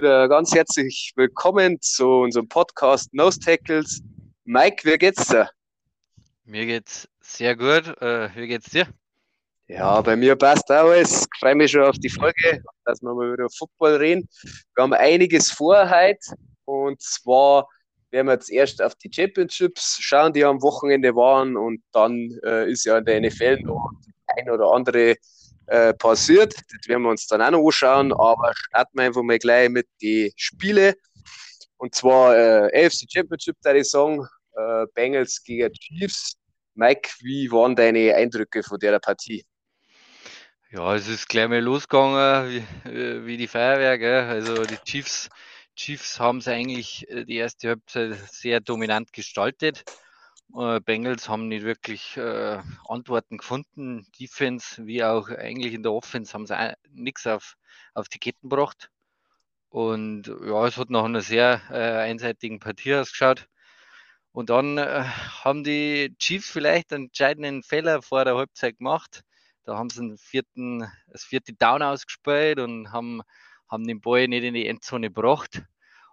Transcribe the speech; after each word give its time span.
wieder 0.00 0.30
ganz 0.30 0.54
herzlich 0.54 1.12
willkommen 1.14 1.78
zu 1.82 2.08
unserem 2.08 2.48
Podcast 2.48 3.12
Nose 3.12 3.38
Tackles. 3.38 4.00
Mike, 4.44 4.82
wie 4.90 4.96
geht's 4.96 5.28
dir? 5.28 5.50
Mir 6.44 6.64
geht's 6.64 7.06
sehr 7.20 7.54
gut. 7.54 7.86
Äh, 8.00 8.34
wie 8.34 8.46
geht's 8.46 8.70
dir? 8.70 8.86
Ja, 9.66 10.00
bei 10.00 10.16
mir 10.16 10.36
passt 10.36 10.70
alles. 10.70 11.26
Ich 11.34 11.38
freue 11.38 11.54
mich 11.54 11.72
schon 11.72 11.82
auf 11.82 11.98
die 11.98 12.08
Folge, 12.08 12.62
dass 12.86 13.02
wir 13.02 13.12
mal 13.12 13.30
wieder 13.30 13.48
Football 13.50 13.96
reden. 13.96 14.26
Wir 14.74 14.84
haben 14.84 14.94
einiges 14.94 15.50
vor 15.50 15.90
heute 15.90 16.34
und 16.64 17.02
zwar 17.02 17.68
werden 18.10 18.28
wir 18.28 18.34
jetzt 18.34 18.50
erst 18.50 18.80
auf 18.80 18.94
die 18.94 19.10
Championships 19.12 19.98
schauen, 20.00 20.32
die 20.32 20.46
am 20.46 20.62
Wochenende 20.62 21.14
waren 21.14 21.58
und 21.58 21.82
dann 21.92 22.30
äh, 22.42 22.70
ist 22.70 22.86
ja 22.86 22.96
in 22.96 23.04
der 23.04 23.20
NFL 23.20 23.60
noch 23.64 23.90
ein 24.28 24.48
oder 24.48 24.72
andere 24.72 25.16
äh, 25.70 25.94
passiert. 25.94 26.54
Das 26.54 26.88
werden 26.88 27.02
wir 27.02 27.10
uns 27.10 27.26
dann 27.26 27.40
auch 27.40 27.50
noch 27.52 27.64
anschauen, 27.64 28.12
aber 28.12 28.52
starten 28.54 28.98
wir 28.98 29.04
einfach 29.04 29.22
mal 29.22 29.38
gleich 29.38 29.68
mit 29.68 29.86
den 30.02 30.32
Spielen. 30.36 30.94
Und 31.76 31.94
zwar 31.94 32.36
äh, 32.36 32.86
AFC 32.86 33.06
Championship, 33.10 33.56
da 33.62 33.72
ich 33.72 33.88
sagen, 33.88 34.26
äh, 34.56 34.86
Bengals 34.94 35.42
gegen 35.44 35.72
Chiefs. 35.72 36.34
Mike, 36.74 37.10
wie 37.20 37.50
waren 37.50 37.76
deine 37.76 38.14
Eindrücke 38.14 38.62
von 38.62 38.78
der 38.78 38.98
Partie? 38.98 39.44
Ja, 40.72 40.94
es 40.94 41.08
ist 41.08 41.28
gleich 41.28 41.48
mal 41.48 41.60
losgegangen 41.60 42.50
wie, 42.84 42.88
äh, 42.88 43.24
wie 43.24 43.36
die 43.36 43.48
Feuerwehr. 43.48 43.98
Gell? 43.98 44.24
Also 44.24 44.64
die 44.64 44.78
Chiefs, 44.84 45.28
Chiefs 45.76 46.18
haben 46.18 46.38
es 46.38 46.48
eigentlich 46.48 47.08
äh, 47.08 47.24
die 47.24 47.36
erste 47.36 47.68
Halbzeit 47.68 48.18
sehr 48.28 48.60
dominant 48.60 49.12
gestaltet. 49.12 49.84
Äh, 50.56 50.80
Bengals 50.80 51.28
haben 51.28 51.48
nicht 51.48 51.64
wirklich 51.64 52.16
äh, 52.16 52.60
Antworten 52.88 53.38
gefunden. 53.38 54.06
Defense 54.18 54.84
wie 54.86 55.04
auch 55.04 55.28
eigentlich 55.28 55.74
in 55.74 55.82
der 55.82 55.92
Offense 55.92 56.34
haben 56.34 56.46
sie 56.46 56.74
nichts 56.90 57.26
auf, 57.26 57.56
auf 57.94 58.08
die 58.08 58.18
Ketten 58.18 58.48
gebracht. 58.48 58.90
Und 59.68 60.26
ja, 60.26 60.66
es 60.66 60.76
hat 60.76 60.90
nach 60.90 61.04
einer 61.04 61.20
sehr 61.20 61.60
äh, 61.70 62.10
einseitigen 62.10 62.58
Partie 62.58 62.94
ausgeschaut. 62.94 63.48
Und 64.32 64.50
dann 64.50 64.78
äh, 64.78 65.04
haben 65.44 65.64
die 65.64 66.14
Chiefs 66.18 66.50
vielleicht 66.50 66.92
einen 66.92 67.06
entscheidenden 67.06 67.62
Fehler 67.62 68.02
vor 68.02 68.24
der 68.24 68.36
Halbzeit 68.36 68.78
gemacht. 68.78 69.22
Da 69.64 69.76
haben 69.76 69.90
sie 69.90 70.16
vierten, 70.18 70.90
das 71.08 71.24
vierte 71.24 71.52
Down 71.54 71.82
ausgespielt 71.82 72.58
und 72.58 72.92
haben, 72.92 73.22
haben 73.68 73.86
den 73.86 74.00
Ball 74.00 74.28
nicht 74.28 74.44
in 74.44 74.54
die 74.54 74.66
Endzone 74.66 75.08
gebracht 75.08 75.62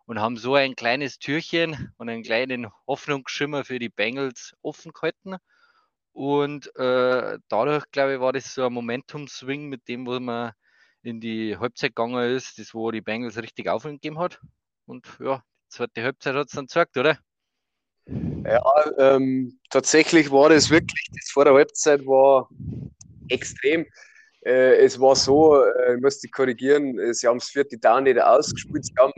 und 0.08 0.22
haben 0.22 0.38
so 0.38 0.56
ein 0.56 0.76
kleines 0.76 1.20
Türchen 1.20 1.94
und 1.98 2.10
einen 2.10 2.24
kleinen 2.24 2.68
Hoffnungsschimmer 2.88 3.66
für 3.66 3.78
die 3.78 3.90
Bengals 3.90 4.56
offen 4.62 4.94
gehalten. 4.94 5.36
Und 6.14 6.74
äh, 6.78 7.38
dadurch, 7.50 7.92
glaube 7.92 8.16
ich, 8.16 8.20
war 8.20 8.32
das 8.34 8.54
so 8.54 8.66
ein 8.66 8.74
Momentum-Swing 8.74 9.68
mit 9.68 9.88
dem, 9.90 10.08
wo 10.08 10.18
man 10.20 10.54
in 11.04 11.20
die 11.20 11.58
Halbzeit 11.58 11.92
gegangen 11.92 12.36
ist, 12.36 12.58
das 12.58 12.74
wo 12.74 12.90
die 12.90 13.02
Bengals 13.02 13.38
richtig 13.38 13.68
Aufwind 13.68 14.02
gegeben 14.02 14.18
hat. 14.18 14.40
Und 14.86 15.06
ja, 15.20 15.44
die 15.66 15.70
zweite 15.76 16.04
Halbzeit 16.04 16.36
hat 16.36 16.48
es 16.48 16.54
dann 16.54 16.66
gezeigt, 16.66 16.98
oder? 16.98 17.20
Ja, 18.06 18.62
ähm, 18.98 19.60
tatsächlich 19.70 20.32
war 20.32 20.50
das 20.50 20.70
wirklich, 20.70 21.10
das 21.14 21.30
vor 21.30 21.44
der 21.44 21.54
Halbzeit 21.54 22.06
war 22.06 22.50
extrem. 23.28 23.86
Äh, 24.46 24.78
es 24.78 24.98
war 25.02 25.18
so, 25.18 25.62
äh, 25.62 25.96
ich 25.96 26.02
muss 26.02 26.20
die 26.20 26.30
korrigieren, 26.30 27.14
sie 27.14 27.28
haben 27.28 27.40
das 27.40 27.50
vierte 27.50 27.78
Down 27.78 28.06
nicht 28.06 28.22
ausgespielt, 28.22 28.86
sie 28.86 28.94
haben 28.98 29.12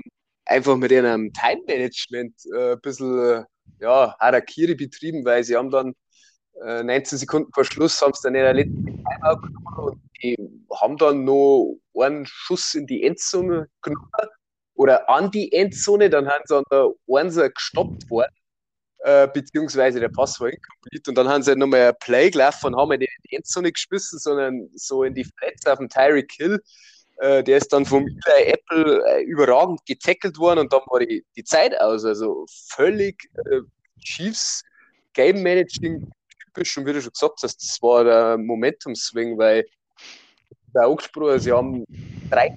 einfach 0.50 0.76
mit 0.78 0.92
ihrem 0.92 1.32
Time-Management 1.34 2.34
äh, 2.54 2.74
ein 2.74 2.82
bisschen 2.82 3.20
äh, 3.20 3.44
ja, 3.80 4.16
Harakiri 4.20 4.76
betrieben, 4.76 5.24
weil 5.24 5.44
sie 5.44 5.56
haben 5.56 5.70
dann 5.70 5.94
äh, 6.66 6.84
19 6.84 7.20
Sekunden 7.20 7.52
vor 7.54 7.64
Schluss 7.64 8.02
haben 8.02 8.14
sie 8.14 8.24
dann 8.24 8.36
in 8.36 8.42
der 8.42 8.54
letzten 8.54 8.86
Timeout 8.86 9.42
genommen 9.42 9.78
und 9.78 10.02
die 10.22 10.38
haben 10.76 10.98
dann 10.98 11.24
noch 11.24 11.78
einen 11.98 12.26
Schuss 12.26 12.74
in 12.76 12.88
die 12.88 13.04
Endzone 13.04 13.70
genommen 13.82 14.10
oder 14.74 15.10
an 15.10 15.32
die 15.32 15.52
Endzone, 15.54 16.10
dann 16.10 16.28
haben 16.28 16.44
sie 16.46 16.58
an 16.58 16.64
der 16.72 16.90
Einser 17.14 17.50
gestoppt 17.50 18.10
worden, 18.10 18.34
äh, 19.00 19.28
beziehungsweise 19.28 20.00
der 20.00 20.10
Pass 20.10 20.40
war 20.40 20.50
incomplete 20.50 21.12
und 21.12 21.16
dann 21.16 21.30
haben 21.30 21.44
sie 21.44 21.56
nochmal 21.56 21.90
ein 21.90 21.96
Play 22.00 22.30
gelaufen 22.32 22.68
und 22.68 22.76
haben 22.78 22.90
nicht 22.90 23.02
in 23.02 23.30
die 23.30 23.36
Endzone 23.36 23.72
geschmissen, 23.72 24.20
sondern 24.20 24.70
so 24.74 25.04
in 25.04 25.14
die 25.14 25.26
Flats 25.26 25.66
auf 25.68 25.80
den 25.80 25.90
Tyreek 25.90 26.32
Hill 26.34 26.60
äh, 27.20 27.44
der 27.44 27.58
ist 27.58 27.72
dann 27.74 27.86
vom 27.86 28.08
Eli 28.08 28.54
Apple 28.54 29.04
äh, 29.06 29.24
überragend 29.24 29.86
getackelt 29.86 30.38
worden 30.38 30.60
und 30.60 30.74
dann 30.74 30.82
war 30.88 31.00
die, 31.00 31.26
die 31.36 31.44
Zeit 31.44 31.80
aus. 31.80 32.06
Also 32.06 32.46
völlig 32.70 33.30
äh, 33.46 33.62
Chiefs 34.02 34.64
Game 35.14 35.44
Managing 35.44 36.10
typisch 36.46 36.78
und 36.78 36.86
wie 36.86 36.94
du 36.94 37.02
schon 37.02 37.12
gesagt 37.12 37.40
hast, 37.44 37.58
das 37.58 37.82
war 37.82 38.04
der 38.04 38.38
Momentum-Swing, 38.38 39.38
weil 39.38 39.66
der 40.74 40.84
angesprochen, 40.84 41.40
sie 41.40 41.52
haben 41.52 41.84
drei 42.30 42.56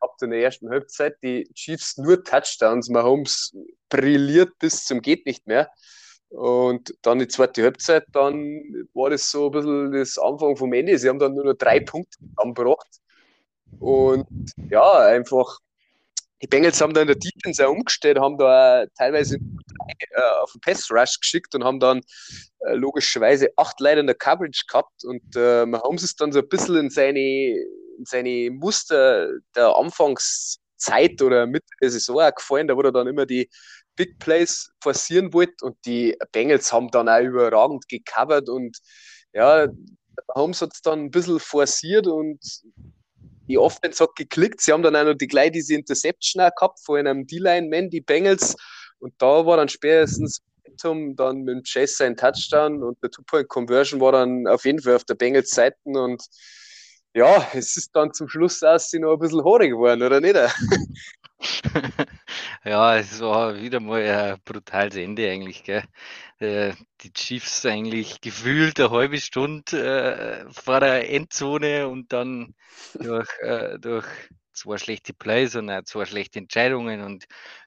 gehabt 0.00 0.22
in 0.22 0.30
der 0.30 0.42
ersten 0.42 0.70
Halbzeit, 0.70 1.16
die 1.22 1.44
Chiefs 1.54 1.96
nur 1.98 2.22
Touchdowns, 2.22 2.88
Mahomes 2.88 3.56
brilliert 3.88 4.56
bis 4.60 4.84
zum 4.84 5.00
geht 5.00 5.26
nicht 5.26 5.46
mehr. 5.46 5.68
Und 6.28 6.94
dann 7.02 7.18
die 7.18 7.28
zweite 7.28 7.62
Halbzeit, 7.62 8.04
dann 8.12 8.62
war 8.94 9.10
das 9.10 9.30
so 9.30 9.46
ein 9.46 9.52
bisschen 9.52 9.92
das 9.92 10.18
Anfang 10.18 10.56
vom 10.56 10.72
Ende. 10.72 10.96
Sie 10.96 11.08
haben 11.08 11.18
dann 11.18 11.34
nur 11.34 11.44
noch 11.44 11.54
drei 11.54 11.80
Punkte 11.80 12.18
angebracht. 12.36 13.01
Und 13.80 14.26
ja, 14.70 14.98
einfach, 14.98 15.58
die 16.42 16.46
Bengals 16.46 16.80
haben 16.80 16.94
da 16.94 17.02
in 17.02 17.06
der 17.06 17.16
Defense 17.16 17.66
auch 17.66 17.72
umgestellt, 17.72 18.18
haben 18.18 18.38
da 18.38 18.84
teilweise 18.96 19.36
äh, 19.36 20.20
auf 20.42 20.52
den 20.52 20.60
Pass 20.60 20.90
Rush 20.90 21.20
geschickt 21.20 21.54
und 21.54 21.64
haben 21.64 21.80
dann 21.80 22.00
äh, 22.60 22.74
logischerweise 22.74 23.50
acht 23.56 23.80
Leute 23.80 24.00
in 24.00 24.06
der 24.06 24.16
Coverage 24.16 24.64
gehabt. 24.68 25.04
Und 25.04 25.22
äh, 25.36 25.66
Mahomes 25.66 26.02
ist 26.02 26.20
dann 26.20 26.32
so 26.32 26.40
ein 26.40 26.48
bisschen 26.48 26.76
in 26.76 26.90
seine, 26.90 27.20
in 27.20 28.04
seine 28.04 28.50
Muster 28.50 29.28
der 29.54 29.76
Anfangszeit 29.76 31.20
oder 31.22 31.46
Mitte 31.46 31.66
der 31.80 31.90
Saison 31.90 32.20
auch 32.20 32.34
gefallen, 32.34 32.68
da 32.68 32.74
er 32.74 32.92
dann 32.92 33.06
immer 33.06 33.26
die 33.26 33.48
Big 33.94 34.18
Plays 34.18 34.70
forcieren 34.80 35.32
wollte 35.32 35.64
und 35.64 35.76
die 35.84 36.16
Bengals 36.32 36.72
haben 36.72 36.90
dann 36.90 37.08
auch 37.08 37.20
überragend 37.20 37.88
gecovert 37.88 38.48
und 38.48 38.78
ja, 39.34 39.66
Mahomes 40.28 40.62
hat 40.62 40.72
es 40.74 40.82
dann 40.82 41.04
ein 41.04 41.10
bisschen 41.10 41.40
forciert 41.40 42.06
und 42.06 42.40
die 43.48 43.58
Offense 43.58 44.02
hat 44.02 44.14
geklickt. 44.16 44.60
Sie 44.60 44.72
haben 44.72 44.82
dann 44.82 44.96
auch 44.96 45.04
noch 45.04 45.14
die 45.14 45.26
gleich 45.26 45.52
diese 45.52 45.74
Interception 45.74 46.42
auch 46.42 46.54
gehabt 46.54 46.80
von 46.84 46.98
einem 46.98 47.26
D-Line-Man, 47.26 47.90
die 47.90 48.00
Bengals. 48.00 48.56
Und 48.98 49.14
da 49.18 49.44
war 49.44 49.56
dann 49.56 49.68
spätestens 49.68 50.42
dann 50.82 51.42
mit 51.42 51.54
dem 51.54 51.62
Chase 51.62 51.96
sein 51.96 52.16
Touchdown 52.16 52.82
und 52.82 53.02
der 53.02 53.10
Two-Point-Conversion 53.10 54.00
war 54.00 54.12
dann 54.12 54.46
auf 54.46 54.64
jeden 54.64 54.80
Fall 54.80 54.96
auf 54.96 55.04
der 55.04 55.14
Bengals 55.14 55.50
Seite 55.50 55.76
und 55.84 56.22
ja, 57.14 57.46
es 57.52 57.76
ist 57.76 57.90
dann 57.94 58.12
zum 58.14 58.28
Schluss 58.28 58.62
aus 58.62 58.90
sie 58.90 58.98
noch 58.98 59.12
ein 59.12 59.18
bisschen 59.18 59.44
haarig 59.44 59.72
geworden, 59.72 60.02
oder 60.02 60.20
nicht? 60.20 60.34
ja, 62.64 62.96
es 62.96 63.20
war 63.20 63.60
wieder 63.60 63.80
mal 63.80 64.02
ein 64.02 64.40
brutales 64.44 64.96
Ende 64.96 65.30
eigentlich. 65.30 65.64
Gell? 65.64 65.84
Äh, 66.38 66.74
die 67.00 67.12
Chiefs 67.12 67.64
eigentlich 67.66 68.20
gefühlt 68.20 68.78
eine 68.80 68.90
halbe 68.90 69.20
Stunde 69.20 70.46
äh, 70.46 70.52
vor 70.52 70.80
der 70.80 71.10
Endzone 71.10 71.88
und 71.88 72.12
dann 72.12 72.54
durch, 72.94 73.28
äh, 73.42 73.78
durch 73.78 74.06
zwei 74.52 74.78
schlechte 74.78 75.14
Plays 75.14 75.56
und 75.56 75.70
auch 75.70 75.82
zwei 75.84 76.04
schlechte 76.04 76.38
Entscheidungen 76.38 77.02
und 77.02 77.26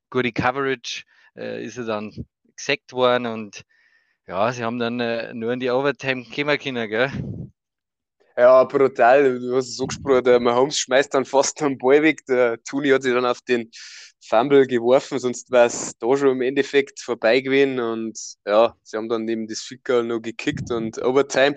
gute 0.09 0.31
Coverage 0.31 1.03
äh, 1.35 1.63
ist 1.63 1.77
er 1.77 1.85
dann 1.85 2.11
gesackt 2.55 2.93
worden 2.93 3.25
und 3.25 3.63
ja, 4.27 4.51
sie 4.51 4.63
haben 4.63 4.79
dann 4.79 4.99
äh, 4.99 5.33
nur 5.33 5.53
in 5.53 5.59
die 5.59 5.69
Overtime 5.69 6.25
kommen 6.25 6.57
können, 6.57 6.89
gell? 6.89 7.11
Ja, 8.37 8.65
brutal. 8.65 9.39
Du 9.39 9.55
hast 9.55 9.69
es 9.69 9.77
so 9.77 9.87
gesprochen, 9.87 10.23
der 10.23 10.39
Mahomes 10.41 10.77
schmeißt 10.77 11.13
dann 11.13 11.23
fast 11.23 11.61
den 11.61 11.77
Ball 11.77 12.03
weg. 12.03 12.25
Der 12.27 12.61
Tuni 12.63 12.89
hat 12.89 13.03
sich 13.03 13.13
dann 13.13 13.25
auf 13.25 13.41
den 13.41 13.71
Fumble 14.27 14.67
geworfen, 14.67 15.19
sonst 15.19 15.51
wäre 15.51 15.67
es 15.67 15.97
da 15.99 16.17
schon 16.17 16.29
im 16.29 16.41
Endeffekt 16.41 16.99
vorbei 16.99 17.39
gewesen. 17.39 17.79
Und 17.79 18.19
ja, 18.45 18.75
sie 18.83 18.97
haben 18.97 19.07
dann 19.07 19.23
neben 19.23 19.47
das 19.47 19.61
Ficker 19.61 20.03
noch 20.03 20.19
gekickt 20.19 20.69
und 20.71 21.01
Overtime 21.01 21.55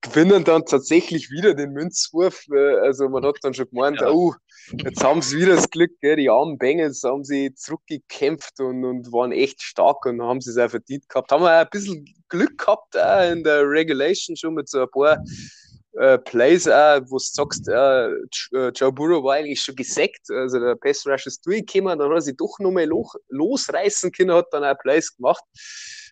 gewinnen 0.00 0.44
dann 0.44 0.64
tatsächlich 0.64 1.30
wieder 1.30 1.54
den 1.54 1.72
Münzwurf. 1.72 2.42
Äh, 2.52 2.78
also 2.80 3.08
man 3.08 3.24
hat 3.24 3.36
dann 3.42 3.54
schon 3.54 3.70
gemeint, 3.70 4.00
ja. 4.00 4.10
oh, 4.10 4.34
jetzt 4.84 5.02
haben 5.04 5.22
sie 5.22 5.38
wieder 5.38 5.54
das 5.54 5.70
Glück, 5.70 5.92
gell? 6.00 6.16
die 6.16 6.30
armen 6.30 6.58
Bengals 6.58 7.02
haben 7.04 7.24
sie 7.24 7.54
zurückgekämpft 7.54 8.60
und, 8.60 8.84
und 8.84 9.12
waren 9.12 9.32
echt 9.32 9.62
stark 9.62 10.04
und 10.06 10.22
haben 10.22 10.40
sie 10.40 10.50
es 10.50 10.58
auch 10.58 10.70
verdient 10.70 11.08
gehabt. 11.08 11.30
Haben 11.30 11.44
wir 11.44 11.54
auch 11.54 11.64
ein 11.64 11.70
bisschen 11.70 12.04
Glück 12.28 12.58
gehabt 12.58 12.96
auch 12.96 13.30
in 13.30 13.44
der 13.44 13.62
Regulation 13.62 14.36
schon 14.36 14.54
mit 14.54 14.68
so 14.68 14.82
ein 14.82 14.90
paar 14.90 15.22
äh, 15.98 16.18
Plays, 16.18 16.66
äh, 16.66 17.00
wo 17.06 17.16
du 17.16 17.24
sagst, 17.24 17.68
äh, 17.68 18.08
äh, 18.52 18.70
Joe 18.74 18.92
Burrow 18.92 19.24
war 19.24 19.34
eigentlich 19.34 19.60
schon 19.60 19.76
gesackt, 19.76 20.30
also 20.30 20.58
der 20.58 20.76
Pass 20.76 21.06
Rush 21.06 21.26
ist 21.26 21.46
durchgekommen, 21.46 21.98
dann 21.98 22.08
hat 22.08 22.16
er 22.16 22.20
sich 22.20 22.36
doch 22.36 22.58
nochmal 22.58 22.84
lo 22.84 23.08
losreißen 23.28 24.12
können, 24.12 24.32
hat 24.32 24.46
dann 24.52 24.64
auch 24.64 24.78
Plays 24.78 25.16
gemacht. 25.16 25.42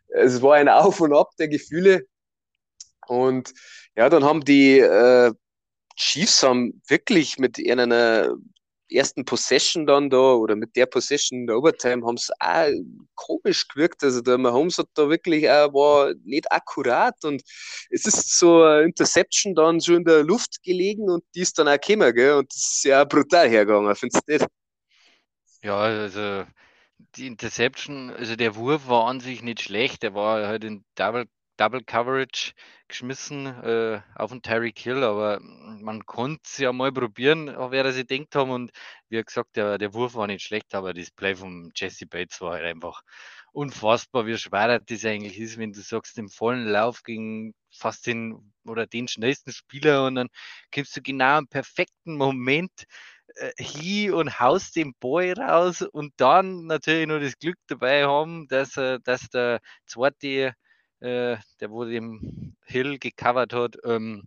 Es 0.08 0.40
war 0.42 0.54
ein 0.54 0.68
Auf 0.68 1.00
und 1.00 1.14
Ab 1.14 1.30
der 1.38 1.48
Gefühle. 1.48 2.06
Und 3.06 3.52
ja, 3.96 4.08
dann 4.08 4.24
haben 4.24 4.44
die 4.44 4.78
äh, 4.78 5.32
Chiefs 5.96 6.42
haben 6.42 6.80
wirklich 6.88 7.38
mit 7.38 7.58
einer 7.58 8.34
ersten 8.90 9.24
Possession 9.24 9.86
dann 9.86 10.10
da 10.10 10.34
oder 10.34 10.56
mit 10.56 10.76
der 10.76 10.86
Possession 10.86 11.40
in 11.40 11.46
der 11.46 11.56
Overtime 11.56 12.06
haben 12.06 12.16
es 12.16 12.30
auch 12.38 12.70
komisch 13.14 13.66
gewirkt. 13.68 14.02
Also 14.02 14.20
der 14.20 14.38
Mahomes 14.38 14.78
hat 14.78 14.88
da 14.94 15.08
wirklich 15.08 15.48
auch, 15.48 15.72
war 15.72 16.14
nicht 16.24 16.50
akkurat 16.52 17.16
und 17.24 17.42
es 17.90 18.06
ist 18.06 18.38
so 18.38 18.62
eine 18.62 18.82
Interception 18.82 19.54
dann 19.54 19.80
schon 19.80 19.96
in 19.96 20.04
der 20.04 20.22
Luft 20.22 20.62
gelegen 20.62 21.08
und 21.08 21.24
die 21.34 21.40
ist 21.40 21.58
dann 21.58 21.68
auch 21.68 21.80
gekommen, 21.80 22.14
gell? 22.14 22.34
Und 22.34 22.52
das 22.52 22.74
ist 22.76 22.84
ja 22.84 23.04
brutal 23.04 23.48
hergegangen, 23.48 23.94
findest 23.96 24.22
du 24.28 24.32
nicht? 24.32 24.46
Ja, 25.62 25.78
also 25.78 26.44
die 27.16 27.26
Interception, 27.26 28.10
also 28.10 28.36
der 28.36 28.56
Wurf 28.56 28.88
war 28.88 29.06
an 29.06 29.20
sich 29.20 29.42
nicht 29.42 29.62
schlecht. 29.62 30.02
Der 30.02 30.14
war 30.14 30.46
halt 30.46 30.64
in 30.64 30.84
Double, 30.94 31.26
Double 31.56 31.82
Coverage 31.84 32.52
geschmissen 32.88 33.46
äh, 33.46 34.00
auf 34.14 34.30
den 34.30 34.42
Tyreek 34.42 34.78
Hill, 34.78 35.02
aber 35.04 35.38
man 35.40 36.04
konnte 36.06 36.42
es 36.44 36.58
ja 36.58 36.72
mal 36.72 36.92
probieren, 36.92 37.46
wer 37.70 37.84
das 37.84 37.96
denkt 38.06 38.34
haben. 38.34 38.50
Und 38.50 38.72
wie 39.08 39.22
gesagt, 39.22 39.56
der, 39.56 39.78
der 39.78 39.94
Wurf 39.94 40.14
war 40.14 40.26
nicht 40.26 40.44
schlecht, 40.44 40.74
aber 40.74 40.94
das 40.94 41.10
Play 41.10 41.34
von 41.36 41.70
Jesse 41.74 42.06
Bates 42.06 42.40
war 42.40 42.52
halt 42.54 42.64
einfach 42.64 43.02
unfassbar, 43.52 44.26
wie 44.26 44.36
schwer 44.36 44.80
das 44.80 45.04
eigentlich 45.04 45.38
ist, 45.38 45.58
wenn 45.58 45.72
du 45.72 45.80
sagst, 45.80 46.18
im 46.18 46.28
vollen 46.28 46.66
Lauf 46.66 47.02
gegen 47.04 47.54
fast 47.70 48.06
den 48.06 48.52
oder 48.66 48.86
den 48.86 49.06
schnellsten 49.08 49.52
Spieler 49.52 50.06
und 50.06 50.16
dann 50.16 50.28
kommst 50.74 50.96
du 50.96 51.02
genau 51.02 51.38
im 51.38 51.48
perfekten 51.48 52.16
Moment 52.16 52.72
äh, 53.36 53.52
hin 53.62 54.12
und 54.12 54.40
haust 54.40 54.76
den 54.76 54.94
Ball 55.00 55.32
raus 55.34 55.82
und 55.82 56.12
dann 56.16 56.66
natürlich 56.66 57.06
noch 57.06 57.20
das 57.20 57.38
Glück 57.38 57.56
dabei 57.68 58.04
haben, 58.06 58.48
dass, 58.48 58.76
äh, 58.76 58.98
dass 59.04 59.28
der 59.30 59.60
zweite, 59.86 60.54
äh, 61.00 61.36
der 61.60 61.70
wo 61.70 61.84
den 61.84 62.56
Hill 62.64 62.98
gecovert 62.98 63.52
hat, 63.52 63.76
ähm, 63.84 64.26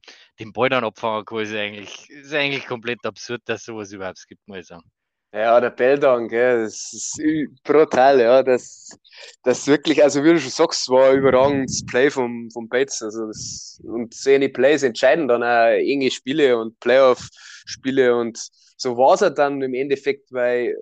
kann, 1.26 1.40
ist 1.42 1.54
eigentlich, 1.54 2.10
ist 2.10 2.34
eigentlich 2.34 2.66
komplett 2.68 3.06
absurd, 3.06 3.42
dass 3.46 3.66
sowas 3.66 3.92
überhaupt 3.92 4.28
gibt, 4.28 4.48
muss 4.48 4.60
ich 4.60 4.68
sagen. 4.68 4.90
Ja, 5.34 5.60
der 5.60 5.72
Belldown, 5.72 6.30
gell, 6.30 6.64
das 6.64 6.92
ist 6.94 7.22
brutal, 7.64 8.20
ja. 8.20 8.42
Das, 8.44 8.98
das 9.44 9.68
wirklich, 9.68 10.02
also 10.02 10.24
wie 10.24 10.34
du 10.34 10.40
schon 10.40 10.52
sagst, 10.52 10.90
war 10.90 11.10
ein 11.12 11.18
überragendes 11.18 11.86
Play 11.86 12.10
vom, 12.10 12.50
vom 12.52 12.70
Bates. 12.70 13.02
Also 13.04 13.28
das, 13.28 13.80
und 13.84 14.14
seine 14.14 14.50
Plays 14.50 14.84
entscheiden 14.84 15.28
dann 15.28 15.44
auch 15.44 15.68
enge 15.68 16.10
Spiele 16.12 16.58
und 16.58 16.80
Playoff-Spiele 16.80 18.16
und 18.16 18.40
so 18.80 18.96
war 18.96 19.16
es 19.16 19.34
dann 19.36 19.62
im 19.62 19.74
Endeffekt, 19.74 20.32
weil 20.32 20.68
äh, 20.68 20.76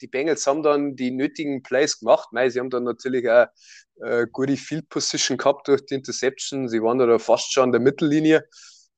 die 0.00 0.06
Bengals 0.06 0.46
haben 0.46 0.62
dann 0.62 0.96
die 0.96 1.10
nötigen 1.10 1.62
Plays 1.62 1.98
gemacht. 1.98 2.28
Mei, 2.32 2.48
sie 2.48 2.60
haben 2.60 2.70
dann 2.70 2.84
natürlich 2.84 3.28
auch 3.28 3.46
äh, 4.02 4.26
gute 4.30 4.56
Field 4.56 4.88
Position 4.88 5.36
gehabt 5.36 5.68
durch 5.68 5.84
die 5.84 5.94
Interception. 5.94 6.68
Sie 6.68 6.80
waren 6.80 6.98
da 6.98 7.18
fast 7.18 7.52
schon 7.52 7.64
an 7.64 7.72
der 7.72 7.80
Mittellinie. 7.80 8.44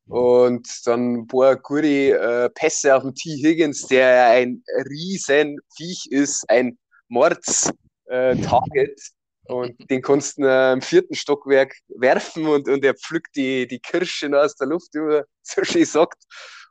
Und 0.08 0.68
dann 0.84 1.14
ein 1.14 1.26
paar 1.26 1.56
gute 1.56 1.86
äh, 1.86 2.50
Pässe 2.50 2.94
auf 2.94 3.02
den 3.02 3.14
T. 3.14 3.30
Higgins, 3.30 3.86
der 3.86 4.26
ein 4.26 4.62
riesen 4.90 5.58
Viech 5.76 6.06
ist, 6.10 6.44
ein 6.48 6.78
Mords-Target. 7.08 8.98
Äh, 8.98 9.52
und 9.52 9.90
den 9.90 10.02
kannst 10.02 10.38
du 10.38 10.44
äh, 10.44 10.72
im 10.72 10.82
vierten 10.82 11.14
Stockwerk 11.14 11.74
werfen 11.88 12.46
und, 12.46 12.68
und 12.68 12.84
er 12.84 12.94
pflückt 12.94 13.34
die, 13.36 13.66
die 13.66 13.80
Kirschen 13.80 14.34
aus 14.34 14.54
der 14.54 14.68
Luft, 14.68 14.94
wie 14.94 15.00
man 15.00 15.22
so 15.42 15.64
schön 15.64 15.84
sagt. 15.84 16.22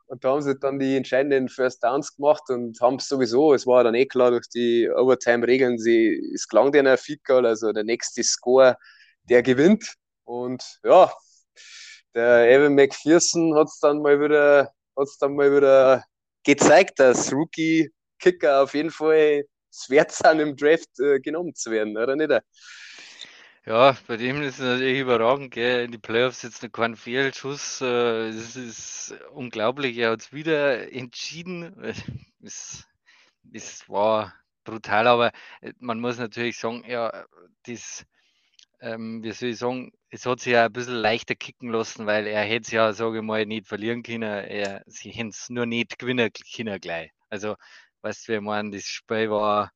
Und 0.06 0.24
da 0.24 0.30
haben 0.30 0.42
sie 0.42 0.58
dann 0.58 0.78
die 0.78 0.96
entscheidenden 0.96 1.48
First 1.48 1.82
Downs 1.82 2.14
gemacht 2.16 2.42
und 2.48 2.78
haben 2.80 2.96
es 2.96 3.08
sowieso, 3.08 3.54
es 3.54 3.66
war 3.66 3.82
dann 3.84 3.94
eh 3.94 4.06
klar 4.06 4.30
durch 4.30 4.48
die 4.48 4.90
Overtime-Regeln, 4.90 5.76
es 5.76 6.48
gelang 6.48 6.70
denen 6.72 6.88
ein 6.88 6.98
Feed 6.98 7.24
Goal, 7.24 7.46
also 7.46 7.72
der 7.72 7.84
nächste 7.84 8.22
Score, 8.22 8.76
der 9.24 9.42
gewinnt. 9.42 9.94
Und 10.24 10.62
ja, 10.84 11.12
der 12.14 12.50
Evan 12.50 12.74
McPherson 12.74 13.54
hat 13.54 13.68
es 13.68 13.78
dann 13.80 14.02
mal 14.02 14.20
wieder, 14.20 14.72
hat's 14.96 15.18
dann 15.18 15.34
mal 15.34 15.54
wieder 15.54 16.04
gezeigt, 16.44 16.98
dass 16.98 17.32
Rookie-Kicker 17.32 18.62
auf 18.62 18.74
jeden 18.74 18.90
Fall 18.90 19.44
es 19.70 19.88
wert 19.88 20.12
sind, 20.12 20.40
im 20.40 20.56
Draft 20.56 21.00
äh, 21.00 21.18
genommen 21.20 21.54
zu 21.54 21.70
werden, 21.70 21.96
oder 21.96 22.16
nicht? 22.16 22.42
Ja, 23.64 23.96
bei 24.08 24.16
dem 24.16 24.42
ist 24.42 24.58
es 24.58 24.64
natürlich 24.64 24.98
überragend, 24.98 25.52
gell? 25.52 25.84
In 25.84 25.92
die 25.92 25.98
Playoffs 25.98 26.42
jetzt 26.42 26.64
noch 26.64 26.72
kein 26.72 26.96
Fehlschuss. 26.96 27.80
Äh, 27.80 28.28
es 28.28 28.56
ist 28.56 29.14
unglaublich. 29.30 29.96
Er 29.98 30.10
hat 30.10 30.20
es 30.20 30.32
wieder 30.32 30.92
entschieden. 30.92 31.74
Es, 32.44 32.84
es 33.52 33.88
war 33.88 34.34
brutal, 34.64 35.06
aber 35.06 35.30
äh, 35.60 35.72
man 35.78 36.00
muss 36.00 36.18
natürlich 36.18 36.58
sagen, 36.58 36.82
ja, 36.84 37.24
das, 37.66 38.04
ähm, 38.82 39.22
wie 39.22 39.32
soll 39.32 39.50
ich 39.50 39.58
sagen, 39.58 39.92
es 40.10 40.26
hat 40.26 40.40
sich 40.40 40.52
ja 40.52 40.66
ein 40.66 40.72
bisschen 40.72 40.96
leichter 40.96 41.34
kicken 41.34 41.70
lassen, 41.70 42.06
weil 42.06 42.26
er 42.26 42.42
hätte 42.42 42.66
es 42.66 42.72
ja, 42.72 42.92
sage 42.92 43.18
ich 43.18 43.24
mal, 43.24 43.46
nicht 43.46 43.66
verlieren 43.68 44.02
können. 44.02 44.24
Er, 44.24 44.82
sie 44.86 45.10
hätten 45.10 45.30
es 45.30 45.48
nur 45.48 45.66
nicht 45.66 45.98
gewinnen 45.98 46.30
können 46.54 46.80
gleich. 46.80 47.10
Also, 47.30 47.56
weißt 48.02 48.28
du, 48.28 48.34
ich 48.34 48.40
meine, 48.40 48.70
das 48.72 48.84
Spiel 48.84 49.30
war, 49.30 49.72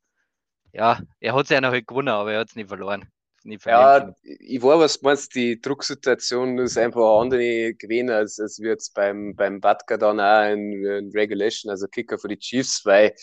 ja, 0.72 1.00
er 1.20 1.34
hat 1.34 1.44
es 1.44 1.50
ja 1.50 1.60
noch 1.60 1.70
halt 1.70 1.86
gewonnen, 1.86 2.08
aber 2.08 2.32
er 2.32 2.40
hat 2.40 2.50
es 2.50 2.56
nicht 2.56 2.68
verloren 2.68 3.08
nie 3.46 3.58
Ja, 3.64 4.14
ich 4.22 4.62
war, 4.62 4.78
was 4.78 4.98
du 4.98 5.06
meinst, 5.06 5.34
die 5.34 5.60
Drucksituation 5.60 6.58
ist 6.58 6.76
einfach 6.76 7.00
eine 7.00 7.20
andere 7.22 7.74
gewesen, 7.74 8.10
als, 8.10 8.38
als 8.40 8.58
wir 8.60 8.70
jetzt 8.70 8.92
beim, 8.94 9.34
beim 9.34 9.60
Batka 9.60 9.96
dann 9.96 10.20
auch 10.20 10.52
in, 10.52 10.84
in 10.84 11.10
Regulation, 11.12 11.70
also 11.70 11.86
Kicker 11.86 12.18
für 12.18 12.28
die 12.28 12.38
Chiefs, 12.38 12.84
weil 12.84 13.14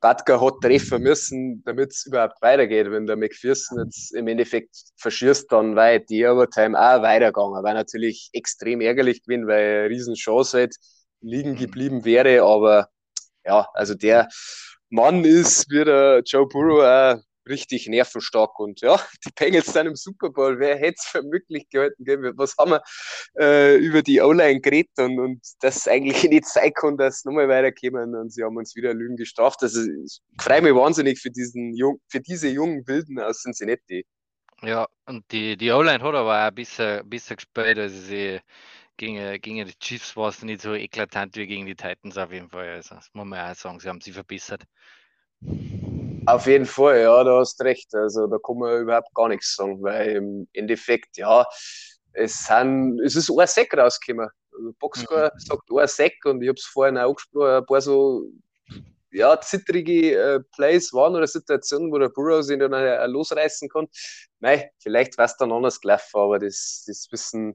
Batka 0.00 0.40
hat 0.40 0.60
treffen 0.60 1.02
müssen, 1.02 1.62
damit 1.64 1.92
es 1.92 2.06
überhaupt 2.06 2.40
weitergeht. 2.42 2.90
Wenn 2.90 3.06
der 3.06 3.16
McPherson 3.16 3.84
jetzt 3.84 4.14
im 4.14 4.28
Endeffekt 4.28 4.74
verschießt, 4.96 5.50
dann 5.50 5.74
weit 5.74 6.08
die 6.10 6.26
Overtime 6.26 6.78
auch 6.78 7.02
weitergegangen. 7.02 7.64
War 7.64 7.74
natürlich 7.74 8.28
extrem 8.32 8.80
ärgerlich 8.80 9.22
gewesen, 9.22 9.46
weil 9.46 9.80
eine 9.80 9.90
riesen 9.90 10.14
Chance 10.14 10.58
halt 10.58 10.76
liegen 11.20 11.52
mhm. 11.52 11.56
geblieben 11.56 12.04
wäre, 12.04 12.42
aber 12.42 12.88
ja, 13.44 13.68
also 13.74 13.94
der 13.94 14.28
Mann 14.90 15.24
ist 15.24 15.70
wie 15.70 15.84
der 15.84 16.22
Joe 16.24 16.46
Burrow 16.46 16.82
auch 16.82 17.22
richtig 17.48 17.86
nervenstark. 17.88 18.58
Und 18.58 18.80
ja, 18.80 18.96
die 19.24 19.30
Bengals 19.34 19.66
sind 19.66 19.86
im 19.86 19.96
Super 19.96 20.30
Bowl. 20.30 20.58
Wer 20.58 20.76
hätte 20.76 20.96
es 20.98 21.04
für 21.06 21.22
möglich 21.22 21.68
gehalten? 21.70 22.04
Was 22.36 22.56
haben 22.58 22.72
wir 22.72 22.82
äh, 23.38 23.76
über 23.76 24.02
die 24.02 24.20
O-Line 24.20 24.60
geredet 24.60 24.98
und, 24.98 25.18
und 25.18 25.40
das 25.60 25.86
eigentlich 25.88 26.22
nicht 26.24 26.46
sein 26.46 26.72
kann, 26.72 26.96
dass 26.96 27.20
sie 27.20 27.28
nochmal 27.28 27.48
weiterkommen 27.48 28.14
und 28.14 28.32
sie 28.32 28.42
haben 28.42 28.56
uns 28.56 28.74
wieder 28.76 28.94
Lügen 28.94 29.16
gestraft. 29.16 29.62
Also 29.62 29.80
ich 29.82 30.20
freue 30.40 30.62
mich 30.62 30.74
wahnsinnig 30.74 31.20
für, 31.20 31.30
diesen 31.30 31.74
Jung, 31.74 32.00
für 32.08 32.20
diese 32.20 32.48
jungen 32.48 32.86
Wilden 32.86 33.18
aus 33.20 33.42
Cincinnati. 33.42 34.04
Ja, 34.62 34.86
und 35.04 35.30
die, 35.32 35.56
die 35.56 35.70
O-Line 35.70 36.02
hat 36.02 36.14
aber 36.14 36.48
auch 36.48 36.50
besser, 36.50 37.04
besser 37.04 37.36
gespielt, 37.36 37.78
also 37.78 38.00
sie 38.00 38.40
gegen, 38.96 39.40
gegen 39.40 39.66
die 39.66 39.78
Chiefs 39.78 40.16
war 40.16 40.30
es 40.30 40.42
nicht 40.42 40.62
so 40.62 40.74
eklatant 40.74 41.36
wie 41.36 41.46
gegen 41.46 41.66
die 41.66 41.76
Titans 41.76 42.16
auf 42.16 42.32
jeden 42.32 42.48
Fall. 42.48 42.70
Also 42.70 42.94
das 42.94 43.10
muss 43.12 43.26
man 43.26 43.50
auch 43.50 43.54
sagen, 43.54 43.80
sie 43.80 43.88
haben 43.88 44.00
sie 44.00 44.12
verbessert. 44.12 44.62
Auf 46.26 46.46
jeden 46.46 46.66
Fall, 46.66 47.00
ja, 47.02 47.22
da 47.24 47.38
hast 47.38 47.60
recht. 47.62 47.94
Also 47.94 48.26
da 48.26 48.38
kann 48.38 48.58
man 48.58 48.82
überhaupt 48.82 49.14
gar 49.14 49.28
nichts 49.28 49.54
sagen, 49.54 49.82
weil 49.82 50.16
im 50.16 50.48
Endeffekt, 50.52 51.16
ja, 51.16 51.46
es, 52.12 52.46
sind, 52.46 53.00
es 53.00 53.14
ist 53.14 53.30
ein 53.30 53.46
Sack 53.46 53.76
rausgekommen. 53.76 54.28
Also 54.52 54.72
Boxscore 54.78 55.30
mhm. 55.32 55.38
sagt 55.38 55.70
ein 55.70 55.86
Sack 55.88 56.24
und 56.24 56.42
ich 56.42 56.48
habe 56.48 56.58
es 56.58 56.64
vorhin 56.64 56.98
auch 56.98 57.10
angesprochen, 57.10 57.50
ein 57.50 57.66
paar 57.66 57.80
so 57.80 58.24
ja, 59.12 59.40
zittrige 59.40 60.16
äh, 60.16 60.40
Plays 60.54 60.92
waren 60.92 61.14
oder 61.14 61.26
Situationen, 61.26 61.92
wo 61.92 61.98
der 61.98 62.08
Burrow 62.08 62.42
sich 62.42 62.58
dann 62.58 62.72
äh, 62.72 63.06
losreißen 63.06 63.68
kann. 63.68 63.86
Nein, 64.40 64.64
vielleicht 64.78 65.16
war 65.18 65.26
es 65.26 65.36
dann 65.36 65.52
anders 65.52 65.80
gelaufen, 65.80 66.20
aber 66.20 66.38
das, 66.38 66.84
das 66.86 67.06
wissen, 67.10 67.54